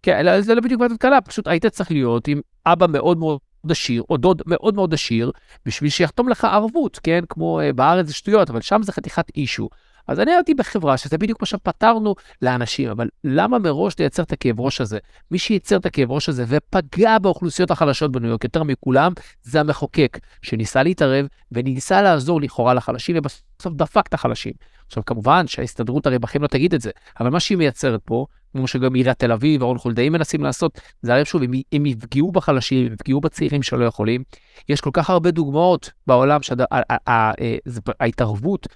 כן, 0.03 0.41
זה 0.41 0.55
לא 0.55 0.61
בדיוק 0.61 0.81
ועדות 0.81 0.97
קבלה, 0.97 1.21
פשוט 1.21 1.47
היית 1.47 1.65
צריך 1.65 1.91
להיות 1.91 2.27
עם 2.27 2.41
אבא 2.65 2.87
מאוד 2.87 3.17
מאוד 3.17 3.39
עשיר, 3.69 4.03
או 4.09 4.17
דוד 4.17 4.41
מאוד 4.45 4.75
מאוד 4.75 4.93
עשיר, 4.93 5.31
בשביל 5.65 5.89
שיחתום 5.89 6.29
לך 6.29 6.45
ערבות, 6.45 6.99
כן? 7.03 7.23
כמו 7.29 7.59
uh, 7.61 7.73
בארץ 7.73 8.07
זה 8.07 8.13
שטויות, 8.13 8.49
אבל 8.49 8.61
שם 8.61 8.83
זה 8.83 8.91
חתיכת 8.91 9.25
אישו. 9.35 9.69
אז 10.09 10.19
אני 10.19 10.31
הייתי 10.31 10.53
בחברה 10.53 10.97
שזה 10.97 11.17
בדיוק 11.17 11.41
מה 11.41 11.45
שפתרנו 11.45 12.15
לאנשים, 12.41 12.89
אבל 12.89 13.07
למה 13.23 13.59
מראש 13.59 13.99
לייצר 13.99 14.23
את 14.23 14.31
הכאב 14.31 14.59
ראש 14.59 14.81
הזה? 14.81 14.97
מי 15.31 15.39
שייצר 15.39 15.77
את 15.77 15.85
הכאב 15.85 16.11
ראש 16.11 16.29
הזה 16.29 16.45
ופגע 16.47 17.17
באוכלוסיות 17.17 17.71
החלשות 17.71 18.11
בניו 18.11 18.29
יורק 18.29 18.43
יותר 18.43 18.63
מכולם, 18.63 19.13
זה 19.43 19.59
המחוקק, 19.59 20.17
שניסה 20.41 20.83
להתערב 20.83 21.25
וניסה 21.51 22.01
לעזור 22.01 22.41
לכאורה 22.41 22.73
לחלשים, 22.73 23.15
ובסוף 23.17 23.73
דפק 23.73 24.07
את 24.07 24.13
החלשים. 24.13 24.53
עכשיו, 24.87 25.05
כמובן 25.05 25.47
שההסתדרות 25.47 26.07
בכם 26.07 26.41
לא 26.41 26.47
תגיד 26.47 26.73
את 26.73 26.81
זה, 26.81 26.91
אבל 27.19 27.29
מה 27.29 27.39
שהיא 27.39 27.57
מייצרת 27.57 28.01
פה, 28.05 28.25
כמו 28.51 28.67
שגם 28.67 28.93
עיריית 28.93 29.19
תל 29.19 29.31
אביב 29.31 29.63
ורון 29.63 29.77
חולדאי 29.77 30.09
מנסים 30.09 30.43
לעשות, 30.43 30.79
זה 31.01 31.13
הרי 31.13 31.25
שוב, 31.25 31.43
הם, 31.43 31.51
הם 31.71 31.85
יפגעו 31.85 32.31
בחלשים, 32.31 32.85
הם 32.85 32.93
יפגעו 32.93 33.21
בצעירים 33.21 33.63
שלא 33.63 33.85
יכולים. 33.85 34.23
יש 34.69 34.81
כל 34.81 34.89
כך 34.93 35.09
הרבה 35.09 35.31
דוגמאות 35.31 35.91
בעולם 36.07 36.39
שההתערבות 36.41 38.67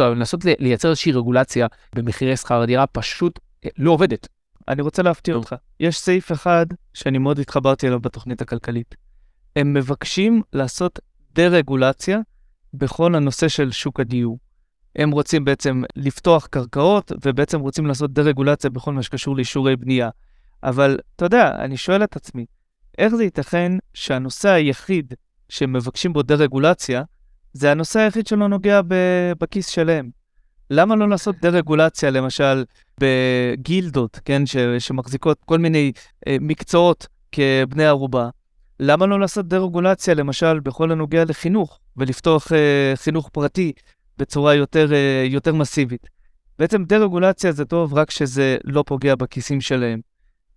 לנסות 0.00 0.44
לייצר 0.58 0.88
איזושהי 0.88 1.12
רגולציה 1.12 1.66
במחירי 1.94 2.36
שכר 2.36 2.62
הדירה 2.62 2.86
פשוט 2.86 3.38
אה, 3.64 3.70
לא 3.78 3.90
עובדת. 3.90 4.28
אני 4.68 4.82
רוצה 4.82 5.02
להפתיע 5.02 5.34
אותך. 5.34 5.54
יש 5.80 5.98
סעיף 5.98 6.32
אחד 6.32 6.66
שאני 6.94 7.18
מאוד 7.18 7.38
התחברתי 7.38 7.86
אליו 7.86 8.00
בתוכנית 8.00 8.42
הכלכלית. 8.42 8.94
הם 9.56 9.74
מבקשים 9.74 10.42
לעשות 10.52 10.98
דה-רגולציה 11.34 12.18
בכל 12.74 13.14
הנושא 13.14 13.48
של 13.48 13.70
שוק 13.70 14.00
הדיור. 14.00 14.38
הם 14.96 15.10
רוצים 15.10 15.44
בעצם 15.44 15.82
לפתוח 15.96 16.46
קרקעות, 16.46 17.12
ובעצם 17.24 17.60
רוצים 17.60 17.86
לעשות 17.86 18.12
דה-רגולציה 18.12 18.70
בכל 18.70 18.92
מה 18.92 19.02
שקשור 19.02 19.36
לאישורי 19.36 19.76
בנייה. 19.76 20.10
אבל 20.62 20.98
אתה 21.16 21.24
יודע, 21.24 21.50
אני 21.58 21.76
שואל 21.76 22.04
את 22.04 22.16
עצמי, 22.16 22.46
איך 22.98 23.14
זה 23.14 23.24
ייתכן 23.24 23.72
שהנושא 23.94 24.48
היחיד 24.48 25.14
שמבקשים 25.48 26.12
בו 26.12 26.22
דה-רגולציה 26.22 27.02
זה 27.52 27.70
הנושא 27.70 28.00
היחיד 28.00 28.26
שלא 28.26 28.48
נוגע 28.48 28.80
בכיס 29.38 29.68
שלהם. 29.68 30.10
למה 30.70 30.96
לא 30.96 31.08
לעשות 31.08 31.36
דה-רגולציה, 31.42 32.10
למשל, 32.10 32.64
בגילדות, 33.00 34.20
כן, 34.24 34.46
ש- 34.46 34.56
שמחזיקות 34.78 35.38
כל 35.44 35.58
מיני 35.58 35.92
אה, 36.26 36.36
מקצועות 36.40 37.06
כבני 37.32 37.84
ערובה? 37.84 38.28
למה 38.80 39.06
לא 39.06 39.20
לעשות 39.20 39.48
דה-רגולציה, 39.48 40.14
למשל, 40.14 40.60
בכל 40.60 40.92
הנוגע 40.92 41.24
לחינוך, 41.24 41.78
ולפתוח 41.96 42.52
אה, 42.52 42.92
חינוך 42.94 43.28
פרטי 43.32 43.72
בצורה 44.18 44.54
יותר, 44.54 44.92
אה, 44.92 45.26
יותר 45.28 45.54
מסיבית? 45.54 46.06
בעצם 46.58 46.84
דה-רגולציה 46.84 47.52
זה 47.52 47.64
טוב 47.64 47.94
רק 47.94 48.08
כשזה 48.08 48.56
לא 48.64 48.84
פוגע 48.86 49.14
בכיסים 49.14 49.60
שלהם. 49.60 50.00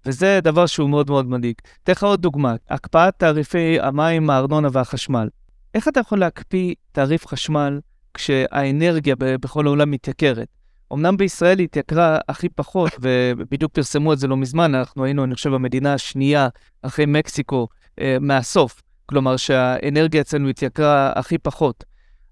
וזה 0.05 0.39
דבר 0.43 0.65
שהוא 0.65 0.89
מאוד 0.89 1.09
מאוד 1.09 1.29
מדאיג. 1.29 1.55
אתן 1.83 1.91
לך 1.91 2.03
עוד 2.03 2.21
דוגמה, 2.21 2.55
הקפאת 2.69 3.13
תעריפי 3.17 3.79
המים, 3.79 4.29
הארנונה 4.29 4.67
והחשמל. 4.71 5.29
איך 5.73 5.87
אתה 5.87 5.99
יכול 5.99 6.19
להקפיא 6.19 6.75
תעריף 6.91 7.27
חשמל 7.27 7.79
כשהאנרגיה 8.13 9.15
בכל 9.19 9.65
העולם 9.65 9.91
מתייקרת? 9.91 10.47
אמנם 10.93 11.17
בישראל 11.17 11.59
היא 11.59 11.65
התייקרה 11.65 12.17
הכי 12.27 12.49
פחות, 12.49 12.91
ובדיוק 13.01 13.73
פרסמו 13.73 14.13
את 14.13 14.19
זה 14.19 14.27
לא 14.27 14.37
מזמן, 14.37 14.75
אנחנו 14.75 15.03
היינו, 15.03 15.23
אני 15.23 15.35
חושב, 15.35 15.53
המדינה 15.53 15.93
השנייה 15.93 16.47
אחרי 16.81 17.05
מקסיקו 17.05 17.67
אה, 17.99 18.17
מהסוף. 18.21 18.81
כלומר 19.05 19.37
שהאנרגיה 19.37 20.21
אצלנו 20.21 20.49
התייקרה 20.49 21.11
הכי 21.15 21.37
פחות. 21.37 21.83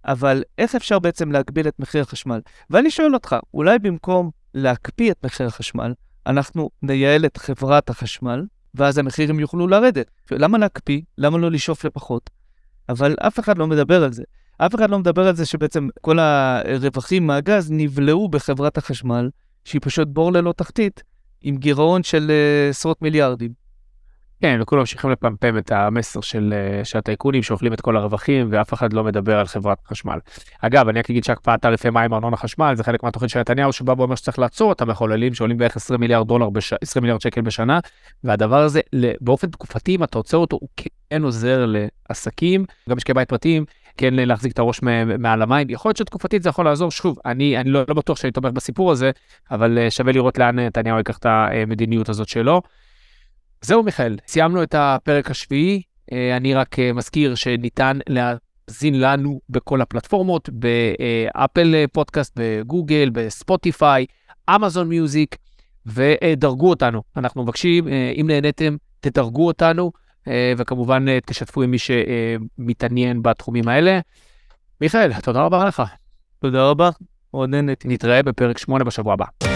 אבל 0.06 0.44
איך 0.58 0.76
אפשר 0.76 1.00
בעצם 1.00 1.32
להגביל 1.32 1.68
את 1.68 1.80
מחיר 1.80 2.02
החשמל? 2.02 2.39
ואני 2.70 2.92
שואל 2.92 3.13
אותך, 3.13 3.36
אולי 3.54 3.80
במקום 3.80 4.30
להקפיא 4.54 5.12
את 5.12 5.26
מחיר 5.26 5.48
החשמל, 5.48 5.94
אנחנו 6.28 6.70
נייעל 6.82 7.26
את 7.26 7.38
חברת 7.38 7.89
החשמל, 7.89 8.46
ואז 8.76 8.98
המחירים 8.98 9.39
יוכלו 9.39 9.68
לרדת. 9.68 10.12
למה 10.32 10.58
להקפיא? 10.58 11.02
למה 11.18 11.38
לא 11.38 11.52
לשאוף 11.52 11.86
לפחות? 11.86 12.30
אבל 12.89 13.16
אף 13.20 13.39
אחד 13.39 13.58
לא 13.58 13.68
מדבר 13.68 14.04
על 14.04 14.13
זה. 14.13 14.24
אף 14.58 14.76
אחד 14.76 14.89
לא 14.89 14.99
מדבר 14.99 15.28
על 15.28 15.36
זה 15.36 15.45
שבעצם 15.45 15.88
כל 16.01 16.20
הרווחים 16.20 17.28
מהגז 17.28 17.72
נבלעו 17.72 18.30
בחברת 18.30 18.78
החשמל, 18.78 19.30
שהיא 19.66 19.82
פשוט 19.84 20.08
בור 20.08 20.34
ללא 20.34 20.54
תחתית, 20.58 21.04
עם 21.41 21.58
גירעון 21.58 22.04
של 22.04 22.32
uh, 22.32 22.70
עשרות 22.70 23.01
מיליארדים. 23.01 23.62
כן, 24.44 24.60
וכולם 24.62 24.80
ממשיכים 24.80 25.10
לפמפם 25.10 25.58
את 25.58 25.72
המסר 25.72 26.22
של, 26.22 26.54
אה, 26.54 26.86
של 26.86 26.98
הטייקונים 26.98 27.44
שאוכלים 27.44 27.74
את 27.74 27.82
כל 27.82 27.98
הרווחים 27.98 28.48
ואף 28.52 28.74
אחד 28.74 28.94
לא 28.94 29.04
מדבר 29.04 29.39
על 29.39 29.46
חברת 29.46 29.78
חשמל. 29.88 30.20
אגב, 30.62 30.88
אני 30.88 31.00
רק 31.00 31.10
אגיד 31.10 31.24
שהקפאת 31.24 31.62
תעריפי 31.62 31.89
מים 31.89 32.14
ארנונה 32.14 32.38
חשמל 32.38 32.74
זה 32.76 32.84
חלק 32.84 33.04
מהתוכנית 33.04 33.32
של 33.32 33.39
נתניהו 33.39 33.74
שבא 33.74 33.94
ואומר 33.98 34.16
שצריך 34.16 34.39
לעצור 34.39 34.72
את 34.72 34.82
המחוללים 34.82 35.34
שעולים 35.34 35.58
בערך 35.58 35.76
20 35.76 36.00
מיליארד 36.00 36.28
דולר, 36.28 36.50
בש... 36.50 36.74
20 36.82 37.04
מיליארד 37.04 37.22
שקל 37.22 37.41
בשנה, 37.41 37.80
והדבר 38.24 38.62
הזה 38.62 38.82
באופן 39.22 39.48
תקופתי 39.48 39.96
אם 39.96 40.04
אתה 40.04 40.18
עוצר 40.18 40.38
אותו 40.38 40.58
הוא 40.62 40.70
כן 40.78 41.24
עוזר 41.24 41.66
לעסקים, 41.66 42.66
גם 42.89 42.98
משקי 42.98 43.14
בית 43.14 43.30
פרטיים, 43.30 43.66
כן 43.98 44.14
להחזיק 44.14 44.52
את 44.52 44.60
הראש 44.60 44.82
מעל 45.20 45.41
המים. 45.41 45.70
יכול 45.70 45.89
להיות 45.89 45.98
שתקופתית 45.98 46.44
זה 46.44 46.50
יכול 46.50 46.66
לעזור, 46.66 46.91
שוב, 46.91 47.18
אני, 47.26 47.58
אני 47.58 47.70
לא, 47.70 47.84
לא 47.88 47.94
בטוח 47.94 48.18
שאני 48.18 48.32
תומך 48.32 48.52
בסיפור 48.52 48.91
הזה, 48.91 49.12
אבל 49.52 49.78
אה, 49.78 49.91
שווה 49.91 50.12
לראות 50.12 50.38
לאן 50.38 50.60
נתניהו 50.60 50.98
ייקח 50.98 51.18
את 51.18 51.26
המדיניות 51.26 52.10
הזאת 52.10 52.28
שלו. 52.28 52.62
זהו 53.64 53.84
מיכאל, 53.84 54.18
סיימנו 54.28 54.64
את 54.64 54.76
הפרק 54.78 55.32
השביעי. 55.32 55.82
אה, 56.11 56.38
אני 56.38 56.53
רק 56.53 56.80
אה, 56.80 56.93
מזכיר 56.93 57.36
שניתן 57.36 57.99
להאזין 58.09 58.99
לנו 58.99 59.39
בכל 59.49 59.82
הפלטפורמות, 59.82 60.49
באפל 60.49 61.76
אה, 61.76 61.86
פודקאסט, 61.93 62.34
בגוגל, 62.36 63.09
בספוטיפיי, 63.14 64.05
אמזון 64.49 64.89
מיוזיק, 64.89 65.36
ודרגו 65.86 66.70
אותנו. 66.70 67.01
אנחנו 67.18 67.43
מבקשים, 67.43 67.88
אם 68.22 68.26
נהניתם, 68.28 68.76
תדרגו 68.99 69.47
אותנו. 69.47 69.91
וכמובן 70.57 71.20
תשתפו 71.20 71.61
עם 71.61 71.72
מי 71.72 71.78
שמתעניין 71.78 73.22
בתחומים 73.22 73.68
האלה. 73.68 73.99
מיכאל, 74.82 75.14
תודה 75.14 75.41
רבה 75.41 75.66
לך. 75.66 75.84
תודה 76.39 76.70
רבה, 76.70 76.89
מאוד 77.34 77.49
נהניתי. 77.49 77.88
נתראה 77.88 78.24
בפרק 78.24 78.57
8 78.57 78.84
בשבוע 78.84 79.14
הבא. 79.14 79.53